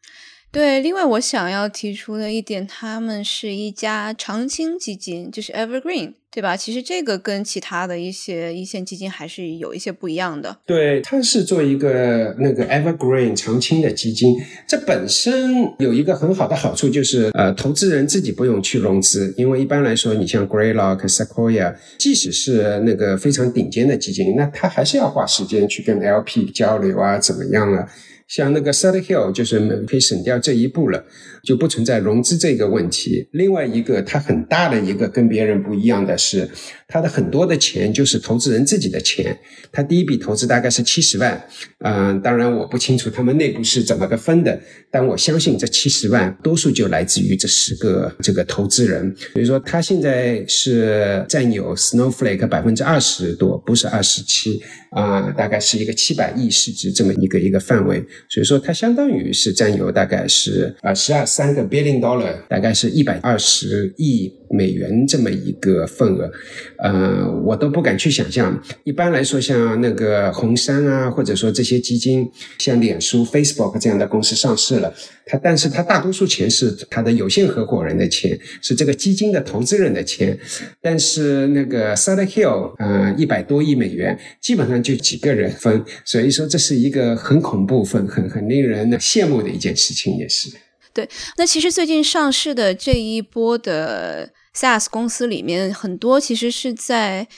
[0.57, 6.57] 对，另外我想要提出的一点，他们是一家长青基金，就是 Evergreen，对吧？
[6.57, 10.57] 其实这个跟其他的一些一线基金还是有一些不一样的。
[10.65, 14.35] 对，它是做一个那个 Evergreen 长青的基金，
[14.67, 27.87] 这本身有一个很好的好处，就是呃，投资人自己不用去融资，因为一般来说，你像 Greylock、Sequoia，即使是那个非常顶尖的基金，那他还是要花时间去跟 LP 交流啊，怎么样啊？
[28.29, 31.05] 像那个 sata hill 就是可以省掉这一步了，
[31.47, 33.29] 就不存在融资这个问题。
[33.33, 36.51] 另外一个，它很大的一个跟别人不一样的是，
[36.89, 39.39] 它的很多的钱就是投资人自己的钱。
[39.73, 41.47] 他第一笔投资大概是七十万，
[41.85, 44.59] 嗯，当然我不清楚他们内部是怎么个分的，
[44.91, 49.15] 但我相信这七十万多数就来自于这十个这个投资人。
[49.35, 58.03] 所以说，他现在是占有 Snowflake 百分之二十多，不是二十七啊，大概是一个七百亿市值这么一个一个范围。
[58.29, 66.31] 所以说，它相当于是占有大概是啊十二三个 billion dollar，大概是一百二十亿美元这么一个份额，
[66.79, 68.59] 呃，我都不敢去想象。
[68.85, 72.27] 一般来说，像那个红杉啊，或者说这些基金，
[72.59, 74.95] 像脸书、Facebook 这样的公司上市了，
[75.27, 80.39] 它但是它大多数钱是它的有限合伙人的钱，是这个基金的投资人的钱。
[80.81, 88.07] 但是那个 s u t h e r Hill，呃，一百多亿美元，基本上就几个人分，所以说这是一个很恐怖分。
[88.09, 90.49] 很很令人羡慕的一件事情，也是。
[90.97, 91.07] 对，
[91.37, 97.29] 那其实最近上市的这一波的 SaaS 公司里面，很多其实是在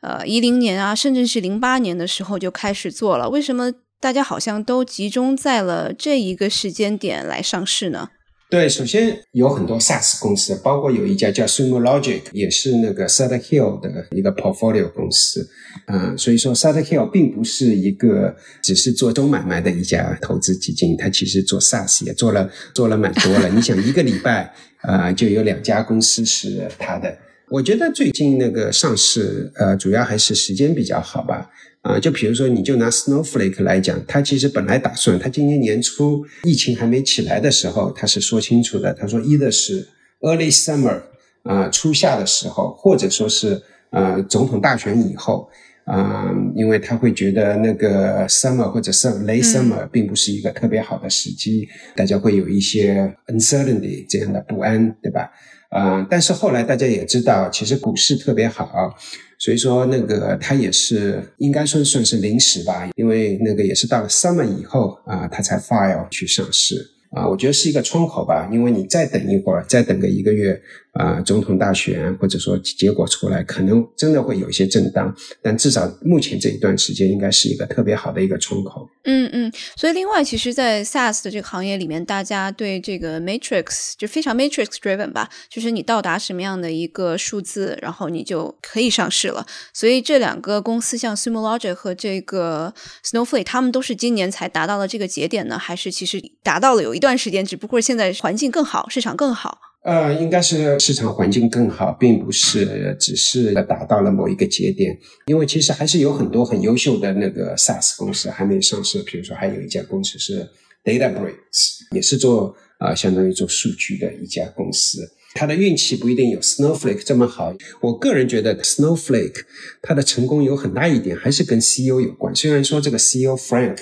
[0.00, 3.28] 呃一零年啊，甚至是零八年的时候就开始做了。
[3.28, 3.70] 为什么
[4.00, 8.08] 大家好像都集中在了这一个时间点来上市呢？
[8.52, 15.48] 对，首先有很多 SaaS 公司，包括有一家叫 Sumo Logic，也是那个 s u t h e r Hill 的一个 portfolio 公司。
[15.86, 23.48] 嗯，所以说 s u t h e r Hill 并不是一个只是做中买卖的一家投资基金，它其实做 SaaS 也做了做了蛮多了。
[23.48, 27.16] 你想一个礼拜啊，就有两家公司是它的。
[27.48, 31.48] 我觉得最近那个上市，呃，主要还是时间比较好吧。
[31.82, 39.88] 啊，就比如说，你就拿 Snowflake 来讲，他其实本来打算，他今年年初疫情还没起来的时候，他是说清楚的，他说一的是
[40.20, 41.02] early summer
[41.42, 45.48] 啊初夏的时候，或者说是呃总统大选以后
[45.84, 55.28] 啊，因为他会觉得那个 summer 或者是 late summer 并不是一个特别好的时机，大家会有一些 uncertainty 这样的不安，对吧？
[55.70, 58.94] 啊，但是后来大家也知道，其实股市特别好。
[59.42, 66.76] 所以说，那个它也是应该算算是临时吧，因为那个也是到了 summer 以后啊，它才 file 去上市。
[67.10, 70.58] 啊，我觉得是一个窗口吧，因为你再等一会儿，再等个一个月，
[70.92, 78.88] 啊，总统大选或者说结果出来，可能真的会有一些震荡，但至少目前这一段时间应该是一个特别好的一个窗口。
[79.04, 89.46] 嗯嗯，所以另外，其实，在 SaaS 的这个行业里面，大家对这个 matrix 就非常 matrix driven 吧，就是你到达什么样的一个数字，然后你就可以上市了。
[89.74, 92.72] 所以这两个公司，像 Sumo Logic 和这个
[93.04, 97.02] Snowflake，他们都是今年才达到了这个节点呢，还是其实达到了有一。
[97.02, 99.71] 段时间，只不过现在环境更好，市场更好。
[99.84, 104.96] 呃，应该是市场环境更好，并不是只是达到了某一个节点。
[105.26, 109.02] 因为其实还是有很多很优秀的那个 SaaS 公司还没上市。
[109.02, 110.48] 比如说，还有一家公司是
[110.84, 115.00] DataBricks，也是做啊，相当于做数据的一家公司。
[115.34, 117.52] 它的运气不一定有 Snowflake 这么好。
[117.80, 119.42] 我个人觉得 Snowflake
[119.82, 122.32] 它的成功有很大一点还是跟 CEO 有关。
[122.32, 123.78] 虽然说这个 CEO Frank。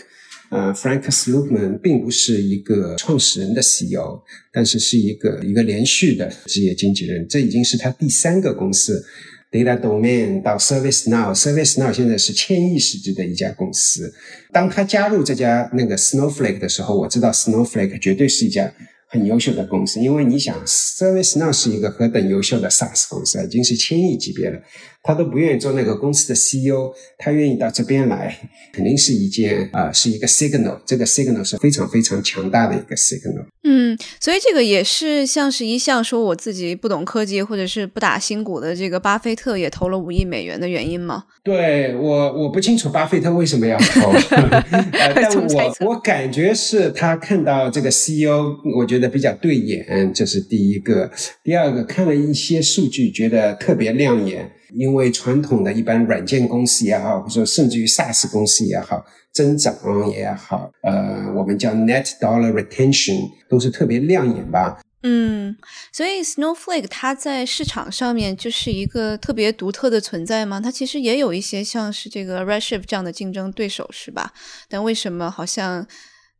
[0.50, 4.20] 呃，Frank Slootman 并不是一个创始人的 CEO，
[4.52, 7.24] 但是是一个一个连续的职业经纪人。
[7.28, 9.04] 这已经是他第三个公司
[9.52, 14.12] ，Data Domain 到 Service Now，Service Now 现在是千亿市值的一家公司。
[14.52, 18.72] 当他加入这家那个 Snowflake 的时候，我知道 Snowflake 绝对是一家
[19.06, 24.60] 很优秀的公司，因为你想，Service Now 是一个何等优秀的 SaaS 公司，已经是千亿级别了。
[25.02, 28.36] 他都不愿意做那个公司的 CEO，他愿意到这边来，
[28.72, 30.78] 肯定是一件啊，是一个 signal。
[30.84, 33.46] 这个 signal 是非常非常强大的一个 signal。
[33.64, 41.24] 嗯，所以这个也是像是一向说我自己不懂科技或者是不打新股的这个巴菲特也投了五亿美元的原因吗？
[41.42, 44.12] 对我我不清楚巴菲特为什么要投，
[45.14, 51.10] 但我我感觉是他看到这个 CEO，我觉得比较对眼，这是第一个。
[51.42, 54.50] 第二个看了一些数据，觉得特别亮眼。
[54.74, 59.74] 因为传统的一般软件公司也好，或者甚至于 SaaS 公司也好，增长
[60.10, 64.80] 也好，呃，我们叫 Net Dollar Retention 都是特别亮眼吧。
[65.02, 65.56] 嗯，
[65.92, 70.60] 所以 Snowflake 它在市场上面就是一个特别独特的存在吗？
[70.60, 74.34] 它其实也有一些像是这个 Redshift 这样的竞争对手，是吧？
[74.68, 75.86] 但为什么好像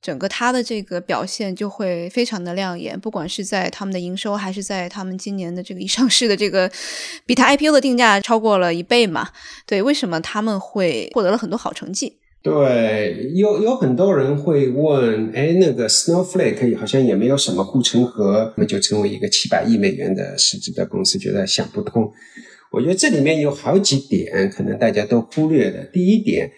[0.02, 6.70] 整个它的这个表现就会非常的亮眼，不管是在他们的营收，还是在他们今年的这个一上市的这个，
[7.26, 9.28] 比它 IPO 的定价超过了一倍嘛？
[9.66, 12.16] 对，为什么他们会获得了很多好成绩？
[12.42, 22.11] 对，有有很多人会问，哎，那个 Snowflake 好像也没有什么护城河，那就成为一个七百亿美元的市值的公司，觉得想不通。
[22.71, 25.85] 我觉得这里面有好几点，可能大家都忽略的。
[25.93, 26.51] 第一点，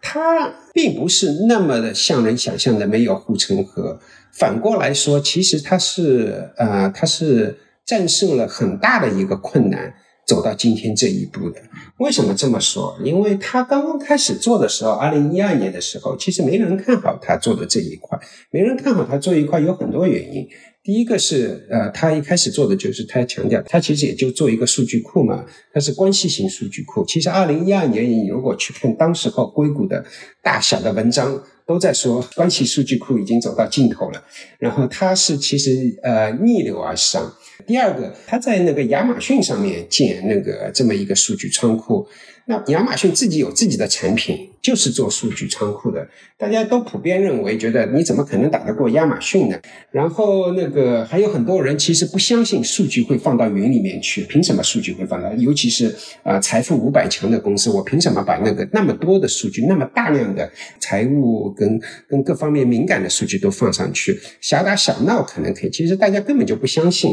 [0.00, 4.00] 它并不是那么的像人想象的没有护城河，
[4.32, 9.92] 反过来说，其实它是呃，它是战胜了很大的一个困难，
[10.26, 11.60] 走到今天这一步的。
[11.98, 12.98] 为什么这么说？
[13.04, 18.18] 因为他刚刚开始做的时候，二零一二年的时候，其实没人看好他做的这一块，
[18.50, 20.48] 没人看好他做一块，有很多原因。
[20.82, 27.04] 第一个是，呃，他一开始做的就是他强调，他其实也就做一个数据库嘛，它是关系型数据库。
[27.04, 30.02] 其实二零一二年，你如果去看当时候硅谷的
[30.42, 34.24] 大小的文章，都在说关系数据库已经走到尽头了。
[34.58, 35.70] 然后它是其实
[36.02, 37.30] 呃逆流而上。
[37.66, 42.06] 第二个，他在那个亚马逊上面建那个这么一个数据仓库。
[42.50, 46.04] 那亚马逊自己有自己的产品，就是做数据仓库的。
[46.36, 49.56] 大家都普遍认为，觉得你怎么可能打得过亚马逊呢？
[49.92, 55.32] 然后那个还有很多人其实不相信数据会放到云里面去，凭什么数据会放到？
[55.34, 55.94] 尤其是
[56.24, 64.18] 啊，财富五百强的公司，我凭什么把那个那么多的数据，那么大量的财务跟跟各方面敏感的数据都放上去？
[64.40, 67.12] 小打小闹可能可以，其实大家根本就不相信。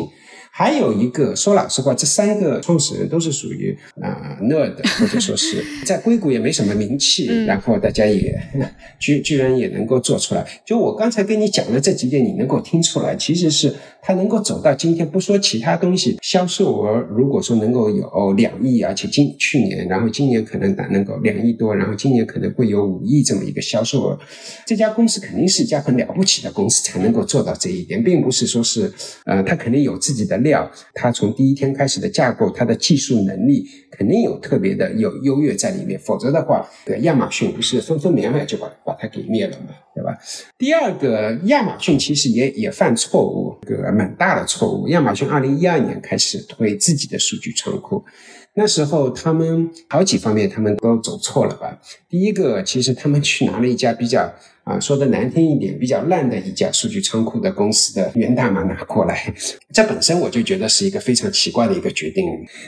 [0.51, 8.39] 还有一个，说老实话，这三个创始人都是属于啊 nerd，或者说是 在硅谷也没什么名气，然后大家也
[8.99, 10.45] 居居然也能够做出来。
[10.65, 15.05] 就我刚才跟你讲的这几点，你能够听出来，其实是他能够走到今天。
[15.09, 24.19] 不说其他东西，销售额如果说能够有两亿，而且今去年，然后今年可能达能够两亿多，然后今年可能会有五亿这么一个销售额，
[24.65, 28.91] 这家公司肯定是一家很了不起的公司，才能够做到这一点，并不是说是
[29.25, 30.37] 呃，他肯定有自己的。
[30.37, 36.63] 料，它从第一天开始的架构，它的技术能力肯定有特别的有优越在里面，否则的话，
[37.01, 40.15] 亚马逊不是分分秒秒就把把它给灭了吗，对吧？
[40.59, 44.87] 第二个，亚马逊其实也也犯错误，个蛮大的错误。
[44.89, 48.05] 亚马逊二零一二年开始推自己的数据仓库，
[48.53, 51.79] 那时候他们好几方面他们都走错了吧？
[52.07, 54.31] 第一个，其实他们去拿了一家比较。
[54.67, 59.33] 啊，说的难听一点，比较烂的一家数据仓库的公司的源代码拿过来，
[59.73, 62.25] 这本身我就觉得是一个非常奇怪的一个决定。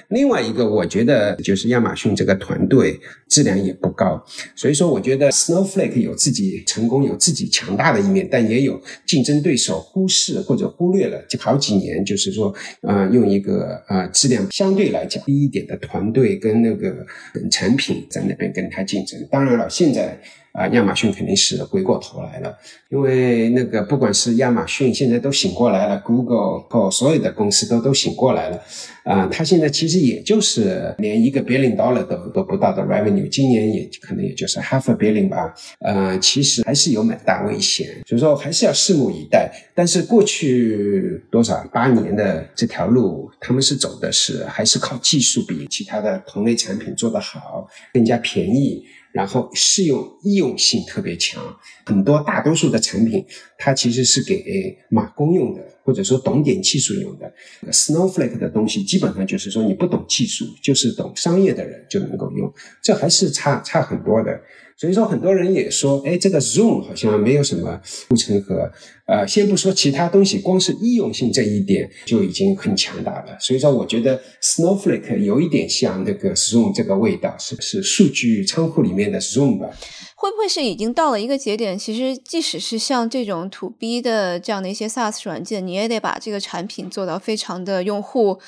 [0.07, 2.97] 另外一个，我觉得就是亚马逊这个团队
[3.27, 4.23] 质量也不高，
[4.55, 17.05] 所以说我觉得 Snowflake 有自己成功、有自己强大的一面，但也有竞争对手忽视或者忽略了，就好几年就是说，啊，用一个啊质量相对来讲低一点的团队跟那个
[17.51, 19.19] 产品在那边跟他竞争。
[19.29, 20.17] 当然了，现在。
[20.51, 22.57] 啊，亚马逊肯定是回过头来了，
[22.89, 28.59] 因为那个不管是亚马逊现在都醒过来了，Google 所有的公司都都醒过来了。
[29.03, 35.53] 啊，它现在其实也就是连一个 billion dollar 都都不到的 revenue，今年也可能也就是 half a billion 吧。
[35.79, 39.51] 呃，其实还是有蛮大危险，所以说还是要拭目以待。
[39.73, 48.83] 但是过去多少八年的这条路，他们是走的是还是靠技术比其他的同类产品做得好，更加便宜。
[49.11, 51.43] 然后适用易用性特别强，
[51.85, 53.25] 很多大多数的产品，
[53.57, 57.31] 它其实是给马工用的，或者说懂点技术用的。
[57.71, 64.39] Snowflake 的东西基本上就是说你不懂技术，就是懂商业的人就能够用，这还是差差很多的。
[64.79, 68.71] 所以说，很多人也说，哎，这个 Zoom 好像没有什么护城河。
[69.05, 73.37] 呃，先不说其他东西，光是易用性这一点就已经很强大了。
[73.41, 79.67] 所以说，我觉得 Snowflake 有一点像那个 Zoom 这个味道，是是数据仓库里面的 Zoom 吧？
[80.15, 81.77] 会不会是已经到了一个节点？
[81.77, 88.39] 其实，即使是像这种 To B 的这样的一些 SaaS 软件，你也得把这个产品做到非常的用户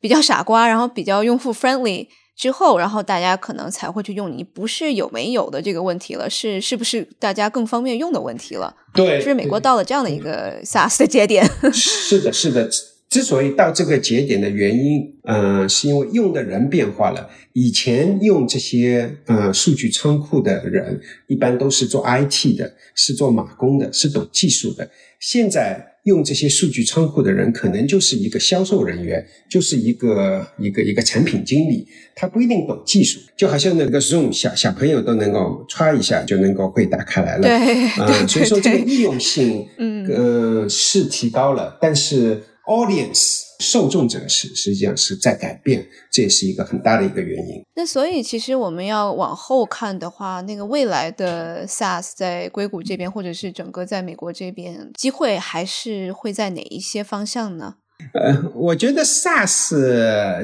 [0.00, 2.08] 比较傻瓜，然后比较用户 friendly。
[2.38, 8.72] 之后，然后大家可能才会去用你，不是有没有的这个问题了，是是不是大家更方便用的问题了？
[8.94, 11.44] 对，是美国到了这样的一个 SaaS 的节点。
[11.72, 12.70] 是的，是的。
[13.10, 17.28] 之所以到这个节点的原因，嗯，是因为用的人变化了。
[17.54, 24.90] 以前用这些呃数据仓库的人，一般都是做 IT 的，是做码工的，是懂技术的。
[25.18, 31.86] 现在用这些数据仓库的人，可能就是一个销售人员，就是一个一个一个产品经理，
[32.16, 33.20] 他不一定懂技术。
[33.36, 37.42] 就好像那个 Zoom 小小朋友都能够歘一下就能够会打开来了。
[37.42, 42.42] 对，啊，所以说这个易用性，嗯，呃，是提高了，但是。
[42.68, 47.64] Audience 受众者是实际上是在改变，这也是一个很大的一个原因。
[47.74, 57.76] 那所以其实我们要往后看的话，那个未来的 SaaS 在硅谷这边，或者是整个在美国这边，机会还是会在哪一些方向呢？
[58.14, 59.76] 呃，我觉得 SaaS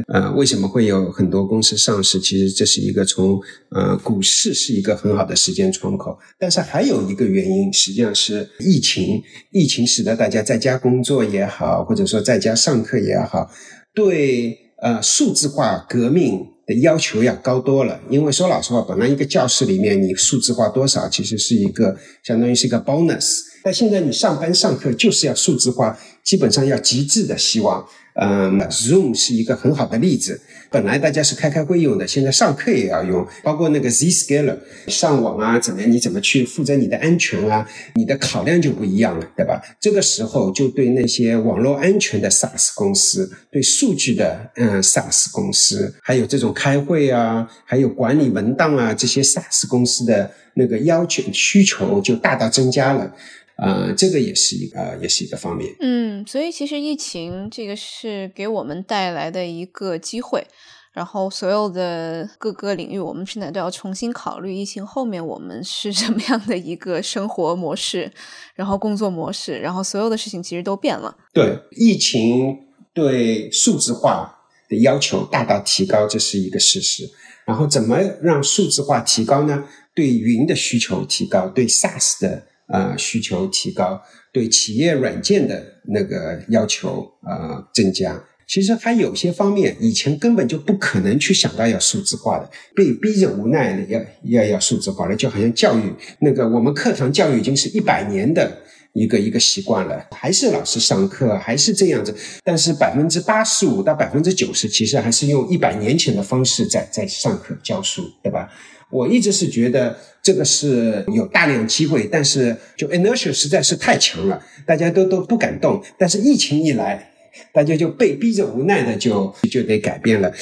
[0.09, 2.21] 呃为什么会有很多公司上市？
[2.21, 3.41] 其实这是一个从
[3.71, 9.23] 呃股市是一个很好的时间窗口，但是还有一个原因，实际上是疫情。
[9.51, 13.49] 疫情使得大家在家工作也好，或者说在家上课也好，
[13.95, 18.01] 对呃数字化革命的要求要高多了。
[18.11, 23.39] 因为说老实话，本来一个教室里面你数字化多少，其实是一个相当于是一个 bonus。
[23.63, 25.97] 但现在你上班上课就是要数字化。
[26.25, 30.41] 基本上要极致的希望，嗯，Zoom 是一个很好的例子。
[30.71, 33.25] 本来大家是开开会用的，现在上课也要用。
[33.43, 34.57] 包括那个 Zscaler
[34.89, 35.93] 上网啊，怎么样？
[35.93, 37.69] 你怎么去负责你的安全啊？
[37.95, 39.63] 你的考量就不一样了，对吧？
[39.79, 53.15] 这个时候就对那些网络安全的 SaaS 公司，对数据的嗯 SaaS 公司，还有这种开会啊，还有管理文档啊这些 SaaS 公司的那个要求需求就大大增加了。
[53.57, 55.73] 呃，这个也是一个，也是一个方面。
[55.81, 60.45] 嗯，所以其实疫情这个是给我们带来的一个机会，
[60.93, 68.11] 然后所有的各个领域，我们现在都要重新考虑疫情后面我们是什么样的一个生活模式，
[68.57, 71.17] 然后工作模式，然后所有的事情其实都变了。
[71.33, 72.59] 对，疫情
[72.93, 77.09] 对数字化的要求大大提高，这是一个事实。
[77.45, 79.65] 然后怎么让数字化提高呢？
[79.95, 82.49] 对云的需求提高，对 SaaS 的。
[82.69, 84.01] 啊，需求提高，
[84.33, 88.25] 对企业软件的那个要求啊增加。
[88.47, 95.17] 其实还有些方面，以前根本就不可能去想到要数字化的，被逼着无奈的要要要数字化了。
[95.17, 98.59] 就好像教育那个，我们课堂教育已经是一百年的
[98.93, 102.15] 一个一个习惯了，还是老师上课，还是这样子。
[102.45, 108.51] 但是百分之八十五到百分之九十，其实还是用一百年前的方式在在上课教书，对吧？
[108.95, 115.83] 我一直是觉得这个是有大量机会，但是就 inertia 实在是太强了，大家都都不敢动。
[115.99, 117.13] 但是疫情一来，
[117.53, 120.33] 大家就被逼着无奈的就就得改变了，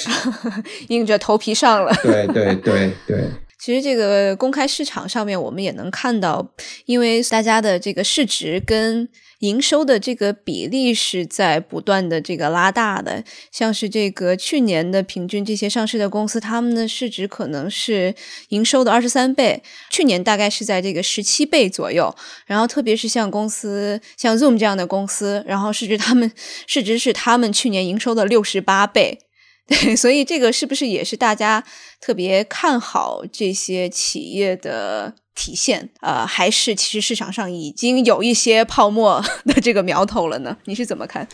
[0.88, 1.90] 硬着头皮上了。
[2.04, 3.24] 对对对对。
[3.58, 6.46] 其实这个公开市场上面，我们也能看到，
[6.84, 9.08] 因为大家的这个市值跟。
[9.42, 18.14] 营收的这个比例是在不断的这个拉大的，像是这个去年的平均，这些上市的公司，他们的市值可能是
[18.50, 22.14] 营收的二十三倍，去年大概是在这个十七倍左右。
[22.46, 26.30] 然后特别是像公司像 Zoom 这样的公司，然后市值他们
[26.66, 29.18] 市值是他们去年营收的六十八倍。
[29.68, 31.64] 对，所以这个是不是也是大家
[32.00, 35.14] 特别看好这些企业的？
[35.34, 40.54] 体现呃，还是其实市场上已经有一些泡沫的这个苗头了呢？
[40.66, 41.26] 你是怎么看？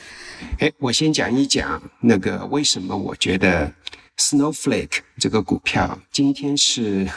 [0.60, 3.74] 哎，我先讲一讲那个为什么我觉得。
[4.20, 7.08] Snowflake 这个股票今天是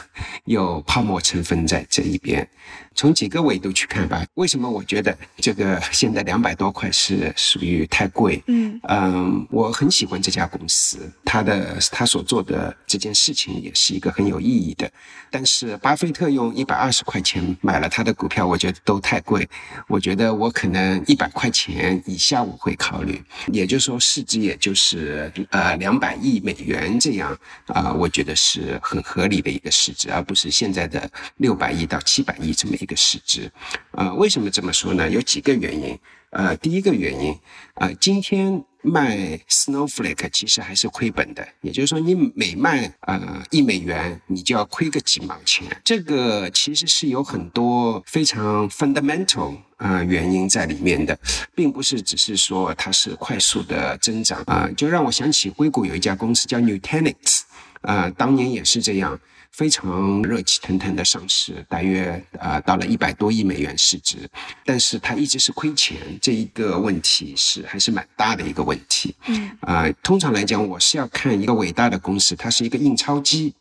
[0.44, 2.48] 有泡沫成分在这一边，
[2.94, 4.24] 从几个维度去看吧。
[4.34, 8.42] 为什么我觉得这个现在两百多块是属于太贵？
[8.46, 14.90] 嗯嗯，我很喜欢这家公司，它的它所做的这件事情也是一个很有意义的。
[15.30, 19.48] 但是巴菲特用一百二十块钱买了他的股票，我觉得都太贵。
[19.88, 26.98] 我觉得我可能一百块钱以下我会考虑，也就是说市值也就是呃两百亿美元。
[27.00, 27.36] 这样
[27.66, 33.50] 啊，我觉得是很合理的一个市值，而不是现在的六百亿到七百亿这么一个市值。
[33.92, 35.08] 啊，为什么这么说呢？
[35.08, 35.98] 有几个原因。
[36.30, 37.38] 呃，第一个原因，
[37.74, 45.66] 啊，今天卖 Snowflake 其实还是亏本的，也就是说，你每卖呃一美元，你就要亏个几毛钱。
[45.84, 51.18] 这个其实是有很多非常 fundamental 啊原因在里面的，
[51.54, 57.42] 并不是只是说它是快速的增长啊，就让我想起硅谷有一家公司叫 Nutanix，
[57.82, 59.20] 啊，当年也是这样。
[59.52, 64.28] 非常热气腾腾的上市，大约啊到了一百多亿美元市值，
[64.64, 69.14] 但是它一直是亏钱，这一个问题是还是蛮大的一个问题。
[69.26, 73.54] 嗯啊，通常来讲，我是要看一个伟大的公司，它是一个印钞机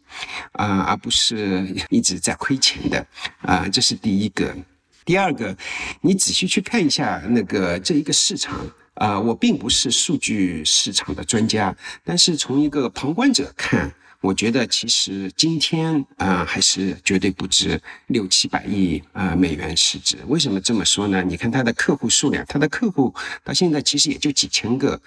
[0.54, 3.06] 啊，而不是一直在亏钱的
[3.42, 4.56] 啊，这是第一个。
[5.04, 5.56] 第二个，
[6.00, 8.58] 你仔细去看一下那个这一个市场
[8.94, 11.76] 啊，我并不是数据市场的专家，
[12.06, 13.94] 但是从一个旁观者看。
[14.22, 20.18] 我觉得其实今天啊还是绝对不止六七百亿啊美元市值。
[20.28, 21.24] 为什么这么说呢？
[21.24, 23.14] 你看它的客户数量，它的客户
[23.44, 25.02] 到现在其实也就几千个。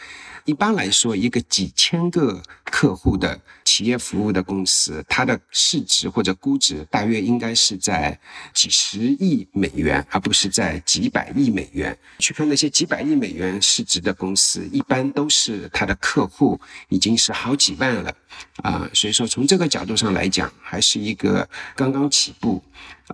[0.45, 8.19] 一般来说，一个几千个客户的企业服务的公司，它的市值或者估值大约应该是在
[8.53, 11.97] 几十亿美元，而不是在几百亿美元。
[12.19, 18.15] 去看那些几百亿美元市值的公司，一般都是它的客户已经是好几万了
[18.57, 22.63] 啊，所以说从这个角度上来讲，还是一个刚刚起步。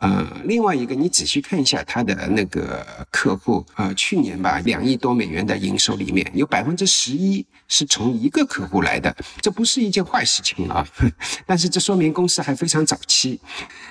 [0.00, 10.86] 呃，另外一个，你仔细看一下它的那个客户呃，去年吧，两亿多美元的营收里面有百分之十一是从一个客户来的，这不是一件坏事情啊。
[11.44, 13.40] 但是这说明公司还非常早期。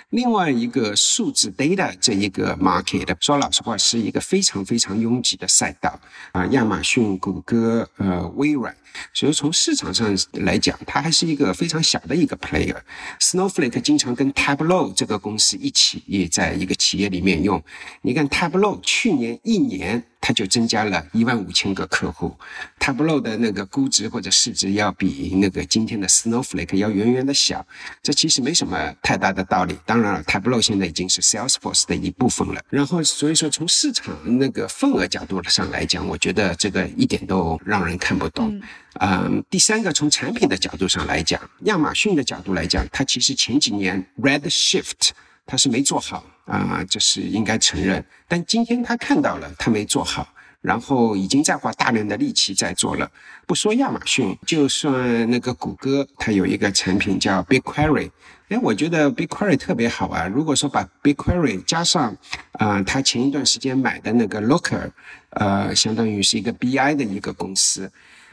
[0.10, 6.00] 另外一个数字 data 这一个 market，说老实话是一个非常非常拥挤的赛道
[6.32, 8.76] 啊，亚马逊、谷歌、呃，微软。
[9.14, 12.76] 所以从市场上来讲，它还是一个非常小的一个 player。
[13.20, 17.64] Snowflake 经常跟 Tableau 这个公司一起也在一个企业里面用。
[18.02, 20.04] 你看 Tableau 去年一年。
[20.22, 22.36] 它就增加了一万五千个客户
[22.80, 27.66] ，Tableau 的那个估值或者市值要比那个今天的 Snowflake 要远远的小，
[28.04, 29.78] 这其实没什么太大的道理。
[29.86, 32.62] 当然了，Tableau 现在已经是 Salesforce 的一部分了。
[32.70, 38.62] 然后，所以说从市场那个份额角度上来讲，我觉得这个一点都让人看不懂。
[39.00, 45.12] 嗯，第三个从产品的角度上来讲，亚马逊的角度来讲，它其实前几年 Redshift。
[45.52, 48.04] 它是没做好啊，这是应该承认。
[48.28, 50.28] 但今天他看到了他没做好，
[50.62, 53.10] 然后已经在花大量的力气在做了。
[53.46, 58.12] 不说亚马逊，就算那个谷歌，它有一个产品叫 BigQuery，
[58.50, 60.28] 哎，我觉得 BigQuery 特别好啊。
[60.28, 62.16] 如果说把 BigQuery 加上
[62.54, 64.92] 啊，他前一段时间买的那个 Looker，
[65.30, 67.92] 呃，相当于是一个 BI 的一个公司。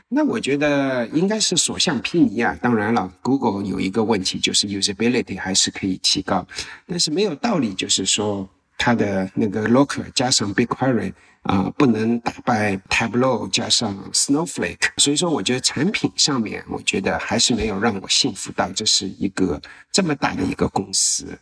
[0.09, 2.57] 那我觉得应该是所向披靡啊！
[2.63, 6.47] 当然了，Google 有一个问题就是 usability 还是可以提高，
[6.87, 8.49] 但是没有道理就是说
[8.79, 14.91] 它的那个 Looker 加上 BigQuery 啊，不能打败 Tableau 加上 Snowflake。
[14.99, 21.37] 所以说，我觉得产品上面，我觉得还是没有让我信服到这是一个这么大的一个公司。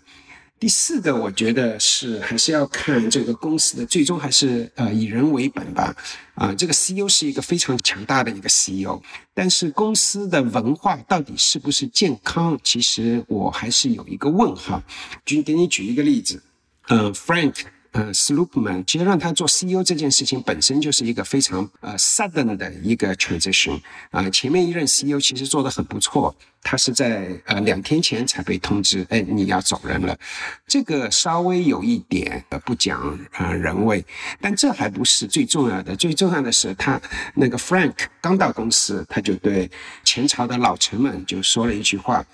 [0.61, 5.95] 第四个，我觉得是还是要看这个公司的最终还是呃以人为本吧。
[6.35, 9.01] 啊，这个 CEO 是一个非常强大的一个 CEO，
[9.35, 14.83] 但是公司的文化到底是不是健康，其实我还是有一个问号。
[15.25, 16.43] 就给你举一个例子，
[16.89, 17.55] 呃，Frank。
[17.95, 23.81] 呃，Sloopman 其实让他做 CEO 这件事情本身就是一个非常呃 sudden 的一个 transition
[24.11, 24.29] 啊。
[24.31, 30.19] 前面一任 CEO 其实做的很不错，他是在呃两天前才被通知，哎，你要走人了。
[30.67, 34.05] 这个稍微有一点呃不讲啊人味，
[34.41, 37.01] 但这还不是最重要的，最重要的是他
[37.37, 39.71] 那个 Frank 刚到公司，他就对
[40.03, 42.27] 前朝的老臣们就说了一句话：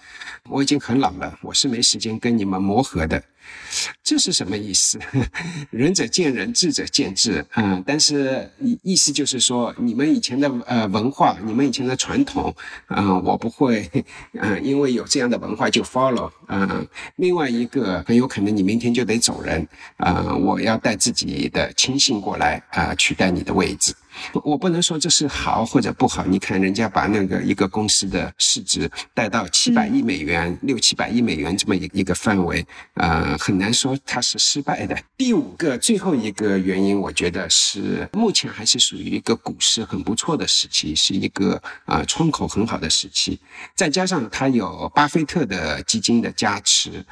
[0.48, 3.22] 我已经很老了，我是没时间跟你们磨合的。
[4.02, 4.98] 这是什么意思？
[5.70, 7.44] 仁者见仁，智者见智。
[7.54, 8.50] 嗯，但是
[8.82, 12.54] 意思就是说，你们以前的呃文化，你们以前的传统，
[12.88, 13.88] 嗯，我不会，
[14.34, 16.30] 嗯，因为有这样的文化就 follow。
[16.48, 16.86] 嗯，
[17.16, 19.66] 另外一个很有可能你明天就得走人，
[19.98, 23.94] 啊，我要带自己的亲信过来啊，取代你的位置。
[24.44, 26.24] 我不能说这是好或者不好。
[26.26, 32.64] 你看人家把那个一个公司的市值带到七百亿美元、六七百亿美元这么一一个范围，
[32.94, 34.96] 呃，很难说它是失败的。
[35.16, 43.38] 第五个、最后一个原因，我觉得是目前还是属于一个股市很不错的时期，是一个呃窗口很好的时期，
[43.74, 47.04] 再加上它有巴菲特的基金的加持。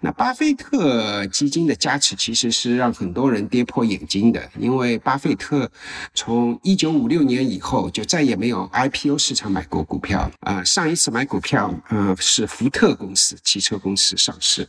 [0.00, 5.68] 那巴菲特基金的加持其实是让很多人跌破眼镜的，因为巴菲特
[6.14, 14.68] 从一九五六年以后就再也没有 IPO 市场买过股票啊，上一次买股票，呃，是福特公司汽车公司上市。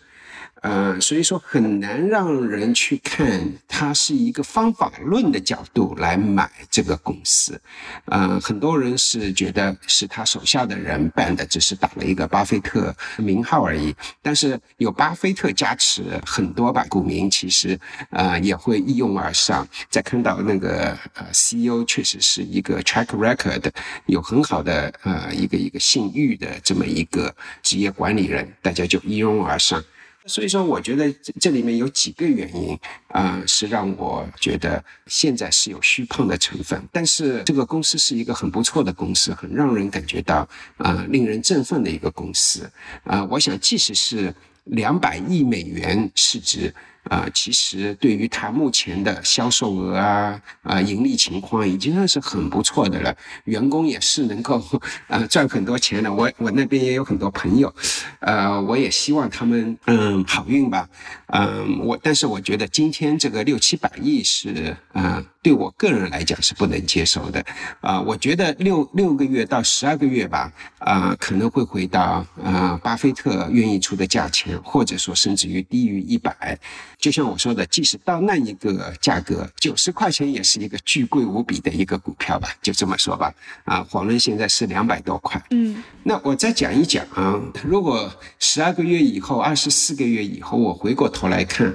[0.61, 7.59] 呃，所以说很难让人去看，它是一个方法论的角度来买这个公司。
[8.05, 13.95] 呃，很多人是觉得是他手下的人办的，只是打了一个巴菲特名号而已。
[14.21, 17.79] 但是有巴菲特加持，很多吧股民其实
[18.09, 19.67] 呃也会一拥而上。
[19.89, 23.71] 在看到那个呃 CEO 确实是一个 track record
[24.07, 27.33] 有很好的呃一个一个信誉的这么一个
[27.63, 29.81] 职业管理人，大家就一拥而上。
[30.25, 36.81] 所以说，我觉得这这里面有几个原因啊，是让我觉得现在是有虚胖的成分。
[36.91, 40.47] 但是这个公司是一个很不错的公司，很让人感觉到
[40.77, 42.69] 啊，令人振奋的一个公司
[43.03, 43.23] 啊。
[43.25, 44.33] 我想，即使是
[44.65, 46.73] 两百亿美元市值。
[47.03, 54.61] 啊，其实对于它目前的销售额啊，啊盈利情况已经算是很不错的了，员工也是能够
[55.07, 56.13] 呃赚很多钱的。
[56.13, 57.73] 我我那边也有很多朋友，
[58.19, 60.87] 呃，我也希望他们嗯好运吧，
[61.27, 67.43] 嗯，我但是我觉得今天这个六七百亿是嗯对我个人来讲是不能接受的。
[67.81, 76.59] 啊，我觉得六六个月到十二个月吧，啊，可能会回到啊巴菲特愿意出的价钱，或者说甚至于低于一百。
[76.97, 83.33] 就像我说的，即使到那一个价格，九十块钱也是一个巨贵无比的一个股票吧，就这么说吧。
[83.63, 85.41] 啊，黄仁现在是两百多块。
[85.51, 91.73] 嗯，那我再讲一讲啊，如果十二个月以后，二十四个月以后，我回过头来看，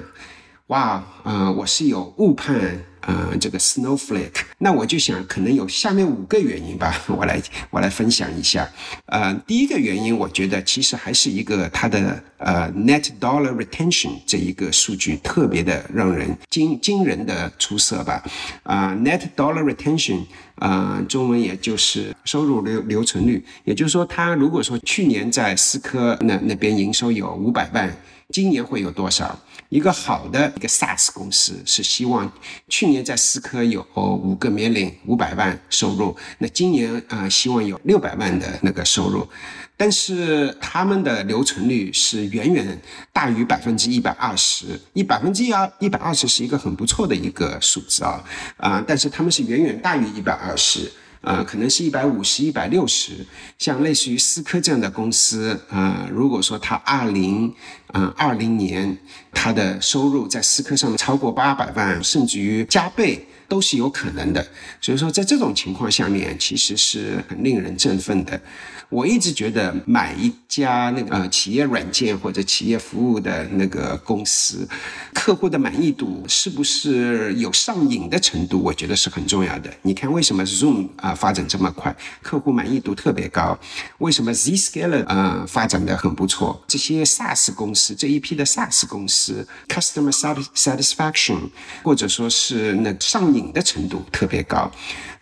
[0.67, 2.83] 哇，啊，我是有误判。
[3.07, 7.39] 呃，这个 snowflake，那我就想可能有下面五个原因吧， 我来
[7.69, 8.67] 我来分享一下。
[9.05, 18.23] 呃，第一个原因，我觉得其实还是一个它的呃 net dollar retention 这一个数据特别的让人惊惊人的出色吧。
[18.63, 20.23] 啊，net dollar retention，
[20.55, 27.95] 啊，中文也就是收入留留存率，也就是说，它如果说去年在思科那那边营收有五百万，
[28.29, 29.39] 今年会有多少？
[29.69, 32.31] 一个好的一个 SaaS 公司是希望
[32.69, 39.27] 去年在思科有五个 million 五百万收入，那今年啊希望有六百万的那个收入，
[39.75, 42.79] 但是他们的留存率是远远
[43.11, 48.23] 大于百分之一百二十，一百分之一二一百二十是一个很不错的一个数字啊
[48.57, 50.91] 啊，但是他们是远远大于一百二十。
[51.25, 53.25] 呃，可能是一百五十、一百六十，
[53.57, 57.53] 像类似于思科这样的公司，呃，如果说它二零，
[57.93, 58.97] 嗯，二零年
[59.33, 63.27] 它的收入在思科上面超过八百万，甚至于加倍。
[63.47, 64.43] 都是有可能的，
[64.81, 68.41] 所以说在这种情况下面，其实是很令人振奋的。
[68.89, 74.67] 我一直觉得买一家那个呃企业软件或者企业服务的那个公司，
[75.13, 79.73] 客户的满意度是不是有上瘾的程度，我觉得是很重要的。
[79.81, 83.57] 你看为什么 Zoom 啊发展这么快，客户满意度特别高？
[83.97, 86.63] 为什么 Zscaler 呃发展的很不错？
[86.67, 90.11] 这些 SaaS 公司这一批的 SaaS 公司 Customer
[90.55, 91.37] Satisfaction
[91.83, 94.71] 或者说是那上瘾的程度特别高，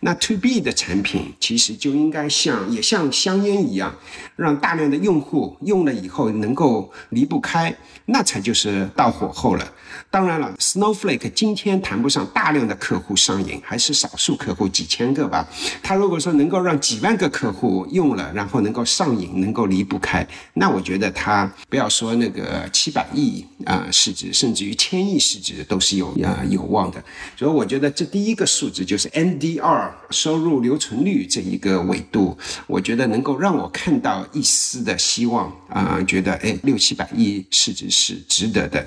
[0.00, 3.94] 那 To B 的产品其实就应该像也像香烟一样，
[4.36, 7.74] 让大量的用户用了以后能够离不开，
[8.06, 9.72] 那才就是到火候了。
[10.10, 15.48] 当然了，Snowflake 今天谈不上大量的客户上瘾，还是少数客户几千个吧。
[15.82, 27.02] 他如果说能够让几万个客户用了，然后能够上瘾，能够离不开，那我觉得他不要说那个七百亿啊市值，甚至于千亿市值都是有啊有望的。
[27.36, 32.38] 所以我觉得这第一个数字就是 NDR 收入留存率这一个维度，
[32.68, 38.82] 我觉得能够让让我看到一丝的希望啊，觉得哎六七百亿市值是值得的。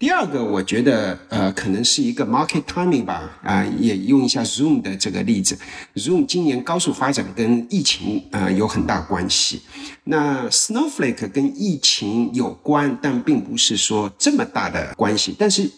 [0.00, 5.56] 第二个，我觉得呃，可能是一个 market timing 吧，啊，也用一下 Zoom 的这个例子
[5.94, 9.62] ，Zoom 今年高速发展跟疫情啊有很大关系。
[10.02, 15.70] 那 Snowflake 跟疫情有关，但并不是说这么大的关系，但是。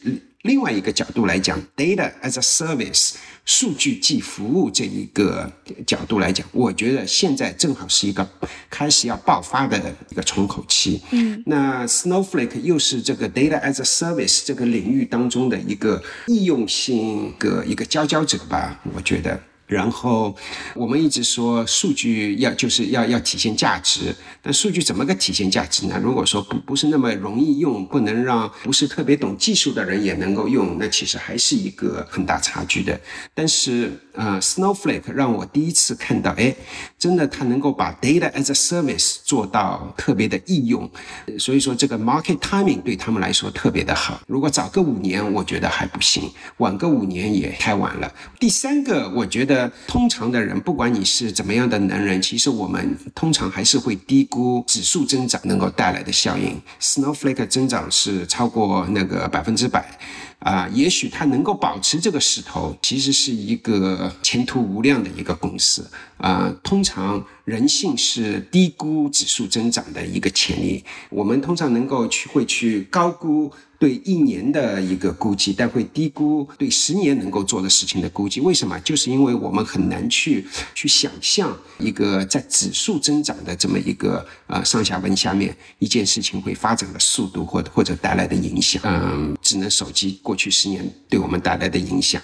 [0.43, 3.14] 另外一个角度来讲，data as a service，
[3.47, 5.51] 数据即服务这一个
[5.86, 8.28] 角度来讲，我觉得现在正好是一个
[8.68, 9.80] 开始要爆发的
[10.11, 11.01] 一个窗口期。
[11.12, 19.40] 嗯，那 Snowflake 又是这个 data as a service 这个领域当中的一个易用性个一个佼佼者吧，我觉得。
[19.67, 20.35] 然后
[20.75, 26.01] 我们一直说数据要就是要要体现价值，但数据怎么个体现价值呢？
[26.03, 32.99] 如果说不不是那么容易用，不能让不是特别懂技术的人也能够用，那其实还是一个很大差距的。
[33.35, 36.55] 但是呃，Snowflake 让我第一次看到，哎，
[36.99, 40.91] 真的它能够把 data as a service 做到特别的易用，
[41.39, 44.21] 所以说这个 market timing 对他们来说特别的好。
[44.27, 46.25] 如果早个五年，我觉得还不行；
[46.57, 48.12] 晚个五年也太晚了。
[48.41, 49.71] 第三个，我觉得。
[49.87, 56.61] 通常的人，不管你是怎么样的能人，其实我们通常还是会低估指数增长能够带来的效应。
[56.81, 59.99] Snowflake 增长是超过那个百分之百。
[60.39, 66.55] 啊，也许它能够保持这个势头，其实是一个前途无量的一个公司啊。
[66.62, 78.40] 通常人性是低估指数增长的一个潜力，我们通常能够去会去高估对一年的一个估计，但会低估对十年能够做的事情的估计。
[78.40, 78.76] 为什么？
[78.80, 80.44] 就是因为我们很难去
[80.74, 88.82] 去想象一个在指数增长的这么一个呃上下文下面一件事情会发展的速度或或者带来的影响。
[88.84, 90.18] 嗯，智能手机。
[90.20, 92.20] 过去十年对我们带来的影响，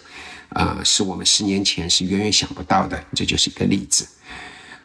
[0.48, 4.04] 啊，是我们十年前是远远想不到的，这就是一个例子。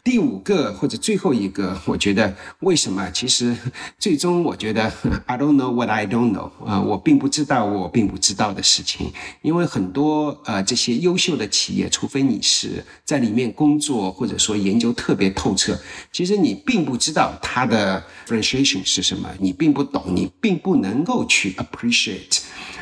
[0.08, 3.12] 第五个或者最后一个，我觉得为什么？
[3.12, 3.54] 其实
[4.00, 4.90] 最终我觉得
[5.28, 9.12] I don't know what I don't know 啊，我并不知道我并不知道的事情。
[9.42, 15.78] 因为很多呃这些优秀的企业，除非你是在里面工作或者说研究特别透彻，
[16.14, 22.40] 其实你并不知道它的 differentiation 是什么，你并不懂，你并不能够去 appreciate。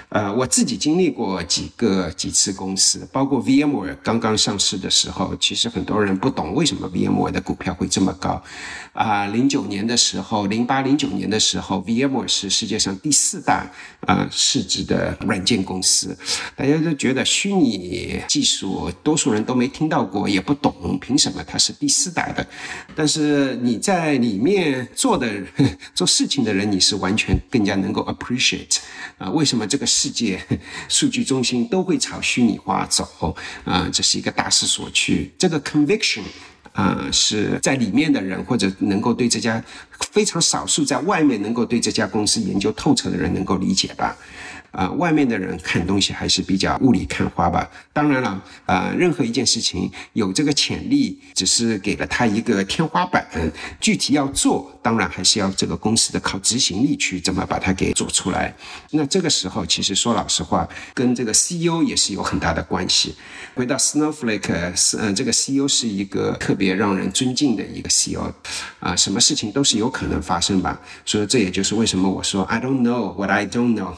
[0.10, 8.41] 呃，我自己经历过几个几次公司，包括 VMware 刚刚上市的时候，其实很多人不懂为什么 VMware 的股票会这么高。
[8.93, 13.70] 啊，零九年的时候，零八零九年的时候，VMware 是世界上第四大
[14.01, 16.18] 啊市值的软件公司，
[16.56, 22.47] 大家都觉得虚拟技术多数人都没听到过，也不懂，凭什么它是第四大的？
[22.95, 25.30] 但是你在里面做的
[25.93, 28.78] 做事情的人，你是完全更加能够 appreciate
[29.18, 30.43] 啊，为什么这个世界
[30.89, 33.89] 数据中心都会朝虚拟化走啊？
[33.93, 36.24] 这是一个大势所趋，这个 conviction。
[36.74, 39.64] 啊，是在里面的人，或者能够对这家
[40.12, 44.14] 非常少数在外面能够对这家公司研究透彻的人能够理解吧。
[44.76, 47.70] 啊，外面的人看东西还是比较雾里看花吧。
[47.94, 53.26] 当然了，啊，任何一件事情有这个潜力，只是给了他一个天花板，
[53.80, 58.54] 具体要做，当然还是要这个公司的靠执行力去怎么把它给做出来。
[58.92, 63.16] 那这个时候，其实说老实话，跟这个 CEO 也是有很大的关系。
[63.54, 68.30] 回到 Snowflake，是嗯，这个 CEO 是一个特别让人尊敬的一个 CEO，
[68.82, 70.78] 啊，什么事情都是有可能发生吧。
[71.06, 73.94] 所以这也就是为什么我说 I don't know what I don't know，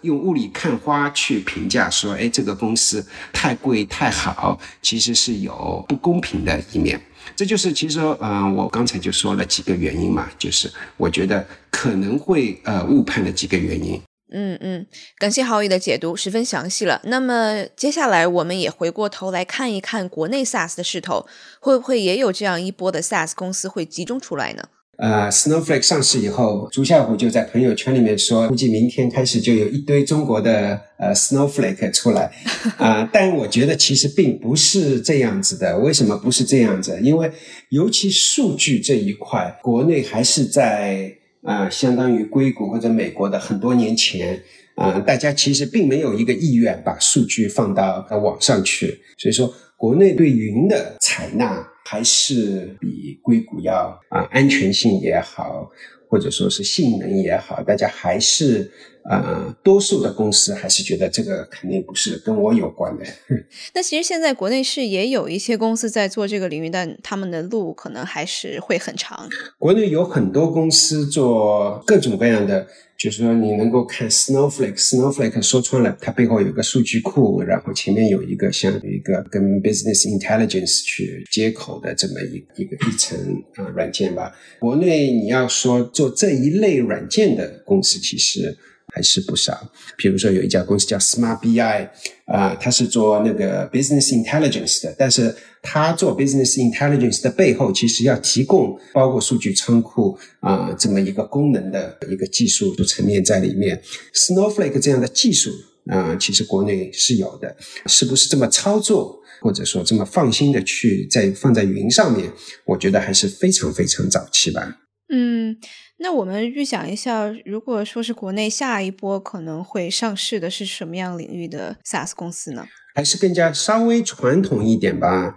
[0.00, 0.21] 用。
[0.22, 7.00] 雾里看花去评价说，哎，这个公司太贵太好，其实是有不公平的一面。
[7.36, 14.00] 这就是其实，嗯，我刚才就说了几个原因嘛，就是我觉得可能会呃误判的几个原因。
[14.34, 14.86] 嗯嗯，
[15.18, 17.00] 感谢郝宇的解读，十分详细了。
[17.04, 21.26] 那么接下来我们也回过头来看一看国内 SaaS 的势头，
[21.60, 24.62] 会不会也有这样一波的 SaaS 公司会集中出来呢？
[24.98, 32.30] 呃，Snowflake 上市以后，朱啸虎就在朋友圈里面说，估计明天开始就有一堆中国的呃 Snowflake 出来
[32.76, 33.08] 啊。
[33.12, 35.78] 但我觉得其实并不是这样子的。
[35.78, 37.00] 为什么不是这样子？
[37.02, 37.32] 因为
[37.70, 41.10] 尤其数据这一块，国内还是在
[41.42, 44.40] 啊，相当于硅谷或者美国的很多年前
[44.76, 49.00] 啊，大家其实并没有一个意愿把数据放到网上去。
[49.18, 51.66] 所以说，国内对云的采纳。
[51.84, 55.70] 还是比硅谷要啊安全性也好，
[56.08, 58.70] 或者说是性能也好，大家还是
[59.04, 63.04] 啊多数的公司还是觉得这个肯定不是跟我有关的。
[63.74, 69.28] 那其实现在国内是也有一些公司在做这个领域，但他们的路可能还是会很长。
[69.58, 72.66] 国内有很多公司做各种各样的。
[73.02, 83.18] 就是说，你能够看 Snowflake，Snowflake 说穿了，它背后有个数据库，然后前面有一个像一个跟 Business Intelligence 去接口的这么一一个一层
[83.56, 84.32] 啊软件吧。
[84.60, 88.56] 国内你要说做这一类软件的公司，其实。
[88.94, 91.88] 还是不少，比如说有一家公司叫 Smart BI，
[92.26, 103.82] 啊，它是做那个 business intelligence 的，但是它做 business intelligence 的背后，其实要提供包括数据仓库啊这么一个功能的一个技术层面在里面。
[104.14, 105.50] Snowflake 这样的技术
[105.86, 112.30] 啊，其实国内是有的，是不是这么操作，或者说这么放心的去在放在云上面？
[112.66, 114.76] 我觉得还是非常非常早期吧。
[115.08, 115.56] 嗯。
[115.98, 122.66] 那我们预想一下，如果说是国内下一波可能会上市的是什么样领域的 SaaS 公司呢？
[122.94, 125.36] 还是更加稍微传统一点吧，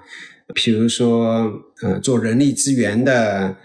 [0.56, 1.52] 比如说，
[1.84, 3.56] 呃，做人力资源的，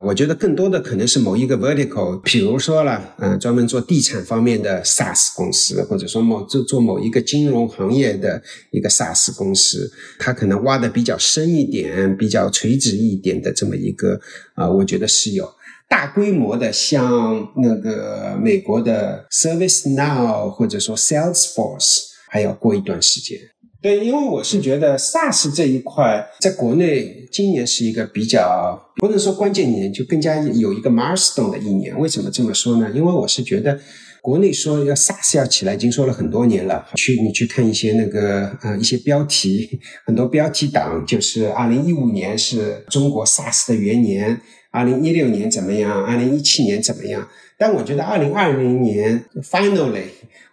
[0.00, 14.20] 我觉得更多的可能是某一个 vertical，比如说了，嗯，专门做地产方面的 SaaS 公司，或者说某做做某一个金融行业的一个 SaaS 公司，它可能挖的比较深一点，比较垂直一点的这么一个，
[14.54, 15.50] 啊，我觉得是有。
[15.90, 23.36] 大规模的，像那个美国的 Service Now 或者说 Salesforce，还要过一段时间。
[23.82, 31.98] 对，因为我是觉得 SaaS 这一块在国内今年是一个比较不能说关键年，就更加有一个 milestone 的一年。
[31.98, 32.88] 为什么这么说呢？
[32.94, 33.80] 因为我是觉得
[34.22, 36.86] 国内说要 SaaS 要起来，已经说了很多年了。
[36.94, 44.40] 去你去看一些那个呃一些标题， 很多标题党就是二零一五年是中国 SaaS 的元年。
[44.70, 46.04] 二零一六年怎么样？
[46.04, 47.28] 二零一七年怎么样？
[47.58, 50.04] 但我觉得二零二零年 finally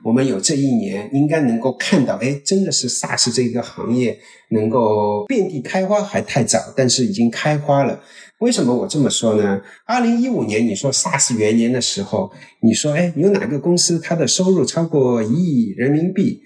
[0.03, 4.17] 我们有这一年，应该能够看到，哎，真的是 SaaS 这个行业
[4.49, 8.01] 能够遍地开花还太早，但是已经开花了。
[8.39, 9.59] 为什么我这么说呢？
[9.83, 12.31] 二零一五年你说 SaaS 元年的时候，
[12.61, 16.39] 你说哎，有哪个公司它的收入超过一亿人民币？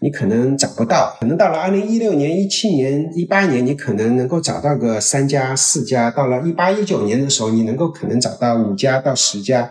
[0.00, 1.18] 你可能找不到。
[1.20, 6.10] 可能到了二零一六年、一七年、一八年，你可能能够找到个三家、四家。
[6.10, 9.70] 到了一八一九年的时候，你能够可能找到五家到十家。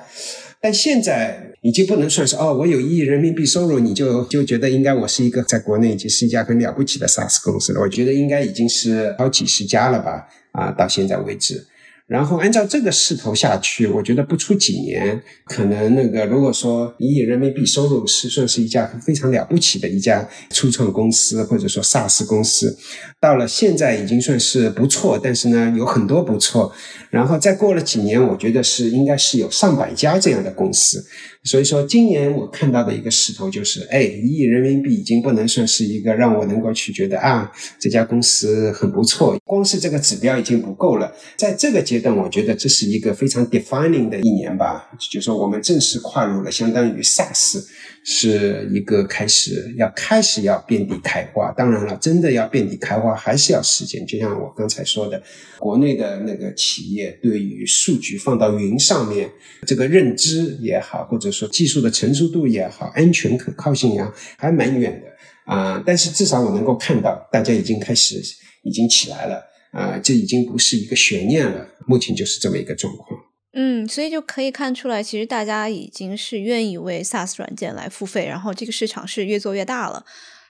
[0.61, 7.81] 但现在已经不能算是哦，我有一亿人民币收入，你就就觉得应该我是一个在国内已经是一家很了不起的 SaaS 公司了。
[7.81, 10.27] 我觉得应该已经是好几十家了吧。
[10.53, 11.67] 啊，到现在为止，
[12.07, 22.77] 然后按照这个势头下去，我觉得不出几年，可能那个如果说一亿人民币收入是算是一家非常了不起的一家初创公司，或者说 SaaS 公司，
[23.19, 26.71] 到了现在已经算是不错，但是呢有很多不错。
[27.09, 31.05] 然后再过了几年，我觉得是应该是有上百家这样的公司。
[31.43, 41.13] 所以说，今年我看到的一个势头就是，哎，一亿人民币已经不能算是一个让我能够去觉得啊这家公司很不错，光是这个指标已经不够了。
[41.35, 47.63] 在这个阶段，我觉得这是一个非常 defining 的一年吧，就说我们正式跨入了相当于 SaaS。
[48.05, 54.05] 是一个开始要开始要遍地开花，当然了，真的要遍地开花还是要时间。
[54.05, 55.23] 就像我刚才说的，
[55.57, 59.29] 国内的那个企业对于数据放到云上面
[59.65, 65.81] 这个认知也好，或者说技术的成熟度也好，安全可靠性呀，还蛮远的啊。
[65.85, 68.21] 但是至少我能够看到，大家已经开始
[68.63, 69.41] 已经起来了
[69.71, 71.69] 啊，这已经不是一个悬念了。
[71.87, 73.17] 目前就是这么一个状况。
[73.53, 80.03] 嗯，所以就可以看出来，其实大家已经是愿意为 SaaS 软件来付费，然后这个市场是越做越大了。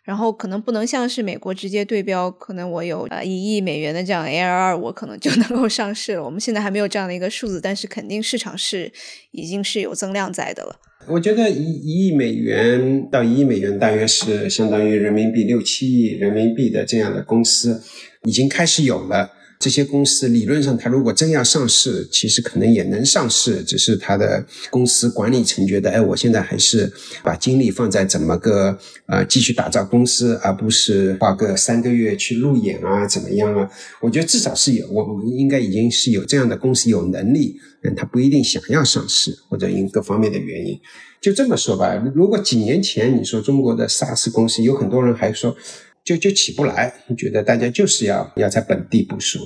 [0.03, 6.23] 然后可能不能像是美国直接对标，可能我有呃一亿美元的这样 ARR，我可能就 能够上市了。
[6.23, 8.91] 我们现在还没有这样的一个数字，但是肯定市场是
[9.31, 10.75] 已经是有增量在的了。
[11.07, 17.81] 我觉得一一亿美元到一亿美元，大约是相当于人民币六七亿人民币的这样的公司，
[18.23, 19.31] 已经开始有了。
[19.63, 26.91] 这些公司理论上，它如果真要上市，其实可能也能上市，只是它的公司管理层觉得，哎，我现在还是
[27.23, 33.69] 把精力放在怎么个呃继续打造公司，而不是花个三个月去路演啊，怎么样啊？
[34.01, 40.77] 我觉得至少是有，我们应该已经是有这样的公司有能力，但他不一定想要上市，或者因各方面的原因。
[41.21, 45.55] 就这么说吧，如果几年前你说中国的 SaaS 公司，有很多人还说。
[46.03, 49.39] 就就起不来，觉得大家就是要要在本地部署，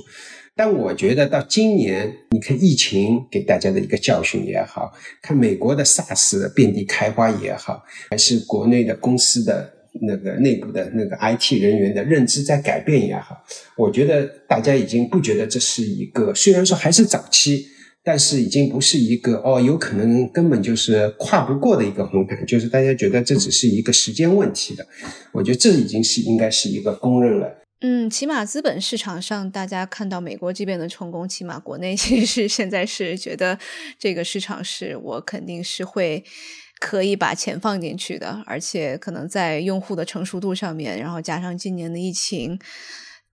[0.56, 4.92] 但我觉得到今年，你看疫情给大家的一个教训也好，
[5.22, 13.36] 看美国的 SARS 遍地开花也好，还是国内的公司的那个内部的那个 IT 人员的认知在改变也好，
[13.76, 17.68] 我觉得大家已经不觉得这是一个，虽然说还是早期。
[18.04, 24.86] 但是已经不是一个哦，有可能根本就是跨不过的一个红毯，就是大家觉得这只是一个时间问题的。
[25.32, 27.54] 我觉得这已经是应该是一个公认了。
[27.80, 33.58] 嗯，起码资本市场上，大家看到美国这边的成功，起码国内其实是现在是觉得
[33.98, 36.24] 这个市场是我肯定是会
[36.80, 42.58] 可以把钱放进去的，而且可能在用户的成熟度上面，然后加上今年的疫情。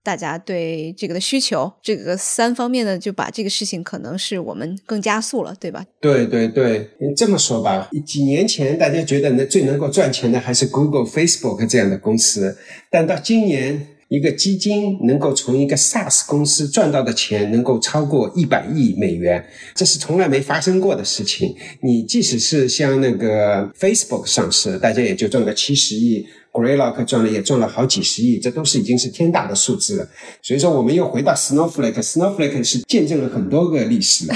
[0.06, 5.84] 大家对这个的需求，这个三方面的就把这个事情可能是我们更加速了，对吧？
[6.00, 12.56] 对对对，你这么说吧，几年前大家觉得能最能够赚钱的还是 Google、Facebook 这样的公司，
[12.88, 19.44] 但到今年，一个基金能够从一个 SaaS 公司赚到的钱能够超过一百亿美元，
[19.74, 21.52] 这是从来没发生过的事情。
[21.82, 26.24] 你即使是像那个 Facebook 上市，大家也就赚个七十亿。
[26.56, 30.08] Greylock 赚了也赚了好几十亿，这都是已经是天大的数字了。
[30.42, 34.26] 所以说，我们又回到 Snowflake，Snowflake 是见证了很多个历史。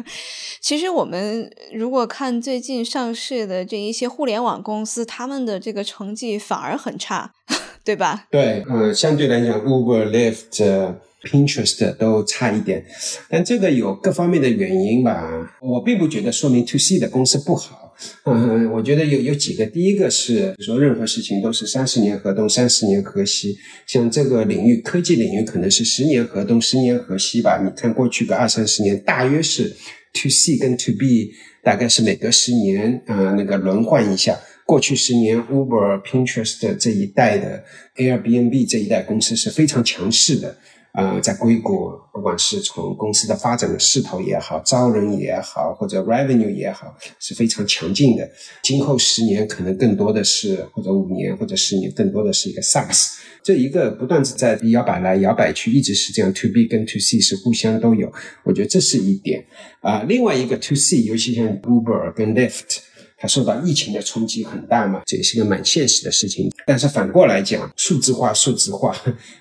[0.60, 7.32] 其实，我们如果看最近上市的这一些互联网公司，他们的这个成绩反而很差，
[7.82, 8.26] 对吧？
[8.30, 10.94] 对，嗯，相对来讲，Uber、Lyft、
[11.24, 12.84] Pinterest 都差一点，
[13.28, 15.28] 但这个有各方面的原因吧。
[15.60, 17.81] 我并不觉得说明 To C 的公司不好。
[18.24, 23.56] 嗯，我觉得有有几个，第一个是说任何事情都是三十年河东，三十年河西。
[23.86, 27.60] 像这个领域，科技领域可能是十年河东，十年河西吧。
[27.62, 29.74] 你看过去个二三十年，大约是
[30.14, 31.32] to C 跟 to B，
[31.62, 34.38] 大概是每隔十年啊那个轮换一下。
[34.64, 37.64] 过去十年，Uber、Pinterest 这一代的
[37.96, 40.56] Airbnb 这一代公司是非常强势的。
[40.92, 48.30] 呃，在硅谷，不管是从公司的发展的势头也好，招人也好，或者 revenue 也好，是非常强劲的。
[48.62, 53.12] 今后十年可能更多的是，或者五年或者十年，更多的是一个 SaaS。
[53.42, 56.30] 这一个不断是在摇摆来摇摆去，一直是这样。
[56.32, 58.12] To B 跟 To C 是互相都有，
[58.44, 59.46] 我觉得这是一点。
[59.80, 62.91] 啊，另外一个 To C，尤其像 Uber 跟 Lyft。
[63.22, 66.50] 它受到疫情的冲击很大嘛，这也是个蛮现实的事情。
[66.66, 68.92] 但是反过来讲，数字化、数字化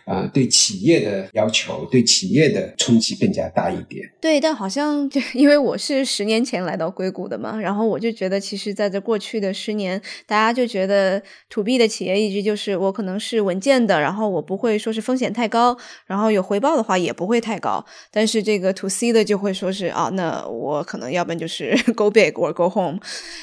[0.06, 4.08] 啊，对企业的要求、对企业的冲击更加大一点。
[4.22, 11.20] 对，但好像就因为我是十年前来到硅谷的嘛，然后我就觉得，其实在这过去的十年，大家就觉得
[11.50, 15.76] to B 的企业一直就是我可能是稳健的，然后我不会说是风险太高，
[16.06, 17.84] 然后有回报的话也不会太高。
[18.12, 23.00] 但是这个 to C 的就会说是啊，那我可能要不然就是 go big or go home，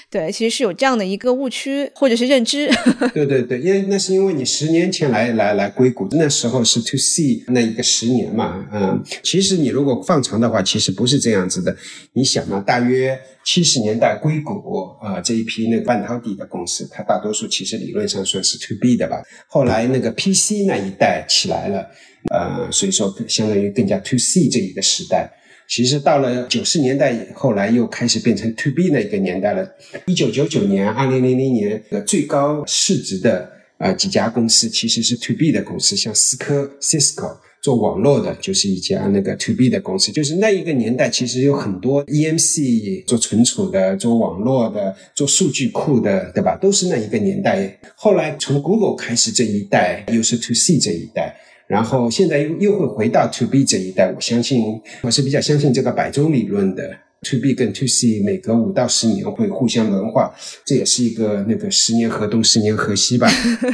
[0.09, 0.28] 对。
[0.31, 2.68] 其实是有这样的一个误区或者是认知。
[3.14, 11.76] 对对对，因为那是因为你十年前来来来硅谷，那时候是 to C 那一个十年嘛，嗯，其实你如果放长的话，其实不是这样子的。
[12.12, 19.22] 你想嘛，大约七十年代硅谷啊这一批那个半导体的公司，它大多数其实理论上算是 to B 的吧。
[19.49, 21.87] 后来那个 PC 那一代起来了，
[22.31, 25.31] 呃，所以说相当于更加 to C 这一个时代。
[25.68, 29.68] 其实到了九十年代，后来又开始变成 to B 那个年代了。
[30.06, 40.10] 一九九九年、二零零零年的最高市值的啊几家公司，其实是 to B 的公司，像思科 （Cisco） 做网络的，就是一家那个 to B 的公司。
[40.10, 46.56] 就是那一个年代，其实有很多 EMC 做存储的、做网络的、做数据库的，对吧？
[46.56, 47.78] 都是那一个年代。
[47.94, 51.36] 后来从 Google 开始这一代，又是 to C 这一代。
[51.68, 54.60] 然后现在又又会回到 to B 这一代，我相信
[55.02, 56.82] 我是比较相信这个百中理论的。
[57.20, 60.30] to B 跟 to C 每隔五到十年会互相轮换，
[60.64, 63.28] 这也是一个那个十年河东十年河西吧。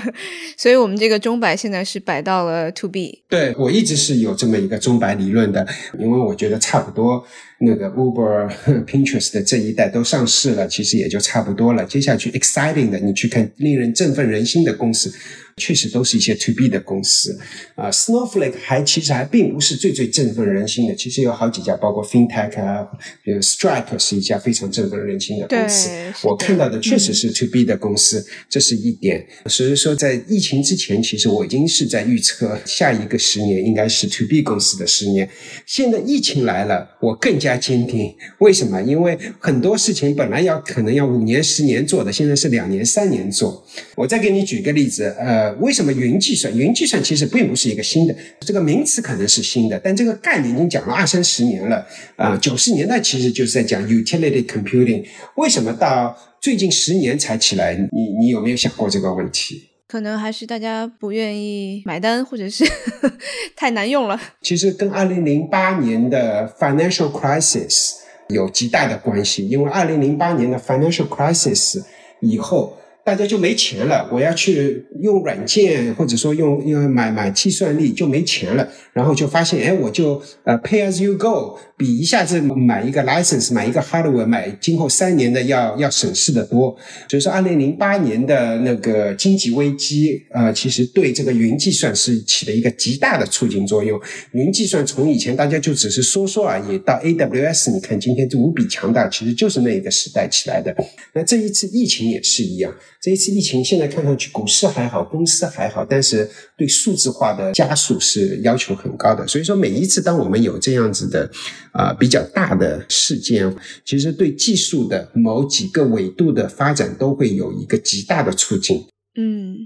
[0.57, 3.23] 所以我们这个钟摆现在是摆到了 to B。
[3.29, 5.67] 对我一直是有这么一个钟摆理论的，
[5.99, 7.23] 因为我觉得差不多
[7.61, 8.49] 那个 Uber、
[8.87, 11.85] Pinterest 的这一代都上市了，其实也就差不多了。
[11.85, 15.13] 接下去 exciting 的，你去看令人振奋人心的公司。
[15.57, 17.39] 确实都是一些 to B 的公司
[17.77, 22.85] 啊，Snowflake 还其实还并不是最最振奋人心的，其实有好几家，包括 FinTech 啊，
[23.23, 25.89] 比如 Stripe 是一家非常振奋人心的公司。
[26.25, 29.25] 我看到的确实是 to B 的公司，这是一点。
[29.47, 35.29] 所以说，在疫情之前，其实我已经是在预测下一个十年应该是 to B 公司的十年。
[35.67, 38.13] 现在疫情来了，我更加坚定。
[38.41, 38.83] 为什么？
[38.83, 43.65] 因为很多事情本来要可能要五年、十年做的，现在是两年、三年做。
[43.95, 45.44] 我再给你举个例子，呃。
[45.55, 46.57] 为什么云计算？
[46.57, 51.87] 云计算其实并不是一个新的，这个名词可能是新的，但这个概念已经讲了二三十年了。
[52.17, 55.05] 啊，九十年代其实就是在讲 utility computing，
[55.37, 57.75] 为什么到最近十年才起来？
[57.93, 59.71] 你你有没有想过这个问题？
[59.87, 62.65] 可能还是大家不愿意买单，或者是
[63.57, 64.21] 太难用了。
[64.43, 67.93] 其实跟二零零八年的 financial crisis
[68.29, 71.83] 有极大的关系，因为二零零八年的 financial crisis
[72.21, 72.77] 以后。
[73.05, 86.75] 大家就没钱了，我要去用软件，或者说用用买买计算力就没钱了，然后就发现，哎，我就呃 pay as you go，比一下子买一个 license，买一个 hardware，买今后三年的要要省事的多。
[87.09, 94.01] 所以说，二零零八年的那个经济危机，呃，其实对这个云计算是起了一个极大的促进作用。
[94.33, 100.75] 云计算从以前大家就只是说说而已，到 AWS，你看今天就无比强大，其实就是那一个时代起来的。
[101.13, 102.75] 那这一次疫情也是一样。
[103.05, 106.27] 这一次疫情，现在看上去股市还好，公司还好，但是
[106.57, 109.29] 对数字化的加速是要求很高的。
[109.29, 111.31] 所以说，每一次当我们有这样子的
[111.73, 118.87] 啊比较大的事件，其实对技术的某几个维度的发展都会有一个极大的促进。
[119.17, 119.59] 嗯，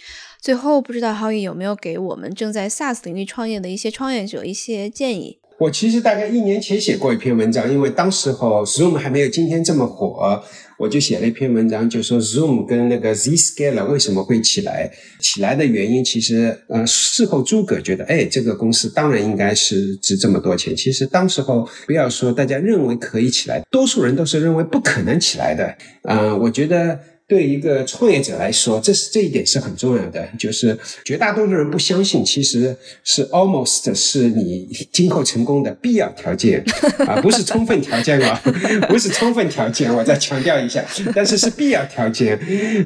[0.43, 5.39] 最后不知道浩宇有没有给我们正在 SaaS 领域创业的一些创业者一些建议？
[5.59, 10.40] 我其实大概一年前写过一篇文章，因为当时候 Zoom 还没有今天这么火，
[10.78, 14.88] 我就写了一篇文章，就说 Zoom 跟那个 Zscaler 为什么会起来？
[15.18, 20.76] 起来的原因其实，呃，事后诸葛觉得，哎，这个公司当然应该是值这么多钱。
[20.76, 25.76] 其实当时候不要说大家认为可以起来，多数人都是认为不可能起来的。
[26.04, 27.00] 嗯，我觉得。
[27.28, 32.74] 对一个创业者来说，这是这一点是很重要的，就是绝大多数人不相信，其实
[33.04, 36.64] 是 almost 是你今后成功的必要条件。
[37.06, 38.40] 啊，不是充分条件啊，
[38.88, 40.82] 不是充分条件，我再强调一下，
[41.14, 42.38] 但是是必要条件。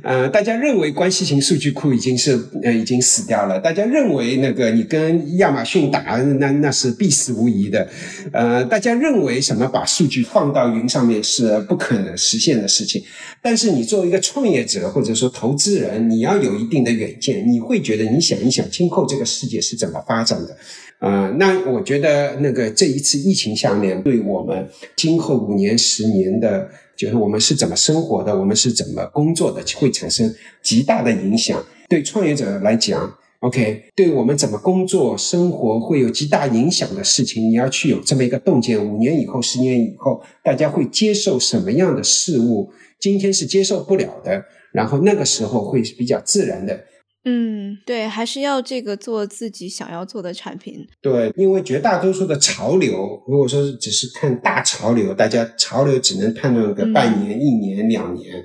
[0.02, 7.88] 呃，大家认为关系型数据库已经是呃已经死掉了，大家认为那个你跟亚马逊打那那是必死无疑的，
[8.32, 13.00] 呃，大家认为什么把数据放到云上面是不可能实现的事情，
[13.40, 20.56] 但是你作为一个创创业者或者说投资人，你要有一定的远见，你会觉得你想一想今后这个世界是怎么发展的，
[21.00, 24.66] 啊，那我觉得那个这一次疫情下面对我们
[24.96, 26.66] 今后五年、十年的，
[26.96, 31.62] 就是我们是怎么生活的，我们是怎么工作的，会产生极大的影响。
[31.90, 38.82] 对创业者来讲，OK，对我们怎么工作、生活会有极大影响的事情，你要去有这么一个洞见。
[38.82, 42.70] 五年以后、十年以后，大家会接受什么样的事物？
[43.02, 46.84] 今天是接受不了的，然后那个时候会比较自然的。
[47.24, 50.86] 嗯，对，还是要这个做自己想要做的产品。
[51.00, 58.44] 对，因为绝大多数的潮流，如果说只是看大潮流，大家潮流只能判断个半年、一年、两年。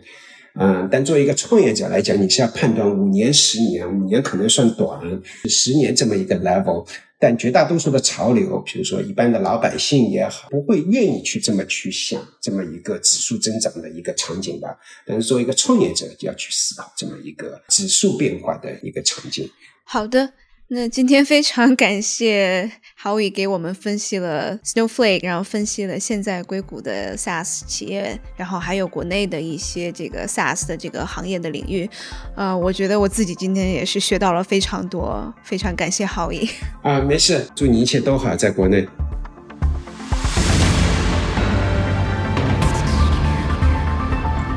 [0.59, 4.99] 嗯，但作为一个创业者来讲，你是要判断五年、十年，五年可能算短，
[5.47, 6.87] 十年这么一个 level。
[7.19, 14.77] 但绝大多数的潮流，比如说一般的老百姓也好，不会愿意去这么去想这么一个指数增长的一个场景吧。
[15.05, 19.49] 但是作为一个创业者，就要去思考这么一个指数变化的一个场景。
[19.83, 20.33] 好的。
[20.69, 31.89] 那今天非常感谢郝宇给我们分析了 Snowflake，然后分析了现在硅谷的 SaaS 企业，然后还有国内的一些这个 SaaS 的这个行业的领域。
[32.35, 36.45] 呃，我觉得我自己今天也是学到了非常多，非常感谢郝宇。
[36.83, 38.85] 啊，没事，祝你一切都好，在国内。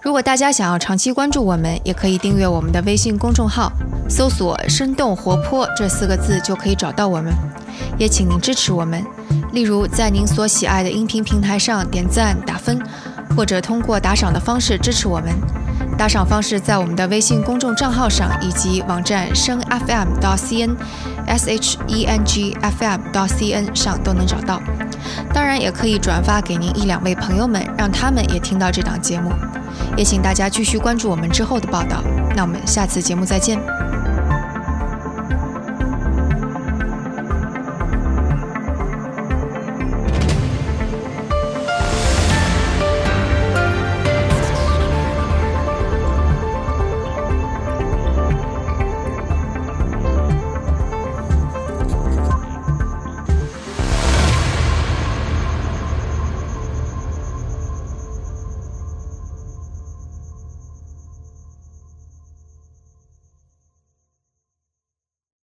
[0.00, 3.72] 如果大家想要长期关注我们，也可以订阅我们的微信公众号，
[4.08, 7.32] 搜索“生动活泼”这四个字就可以找到我们。
[7.98, 9.04] 也请您支持我们，
[9.52, 12.80] 例如在您所喜爱的音频平台上点赞打分，
[13.36, 15.34] 或者通过打赏的方式支持我们。
[15.98, 20.74] 打赏方式在我们的微信公众账号上以及网站声 FM 到 CN
[21.26, 24.62] S H E N G F M 到 C N 上都能找到。
[25.34, 29.30] 当然，也可以转发给您一两位朋友们，让他们也听到这档节目。
[29.96, 32.02] 也请大家继续关注我们之后的报道。
[32.34, 33.60] 那我们下次节目再见。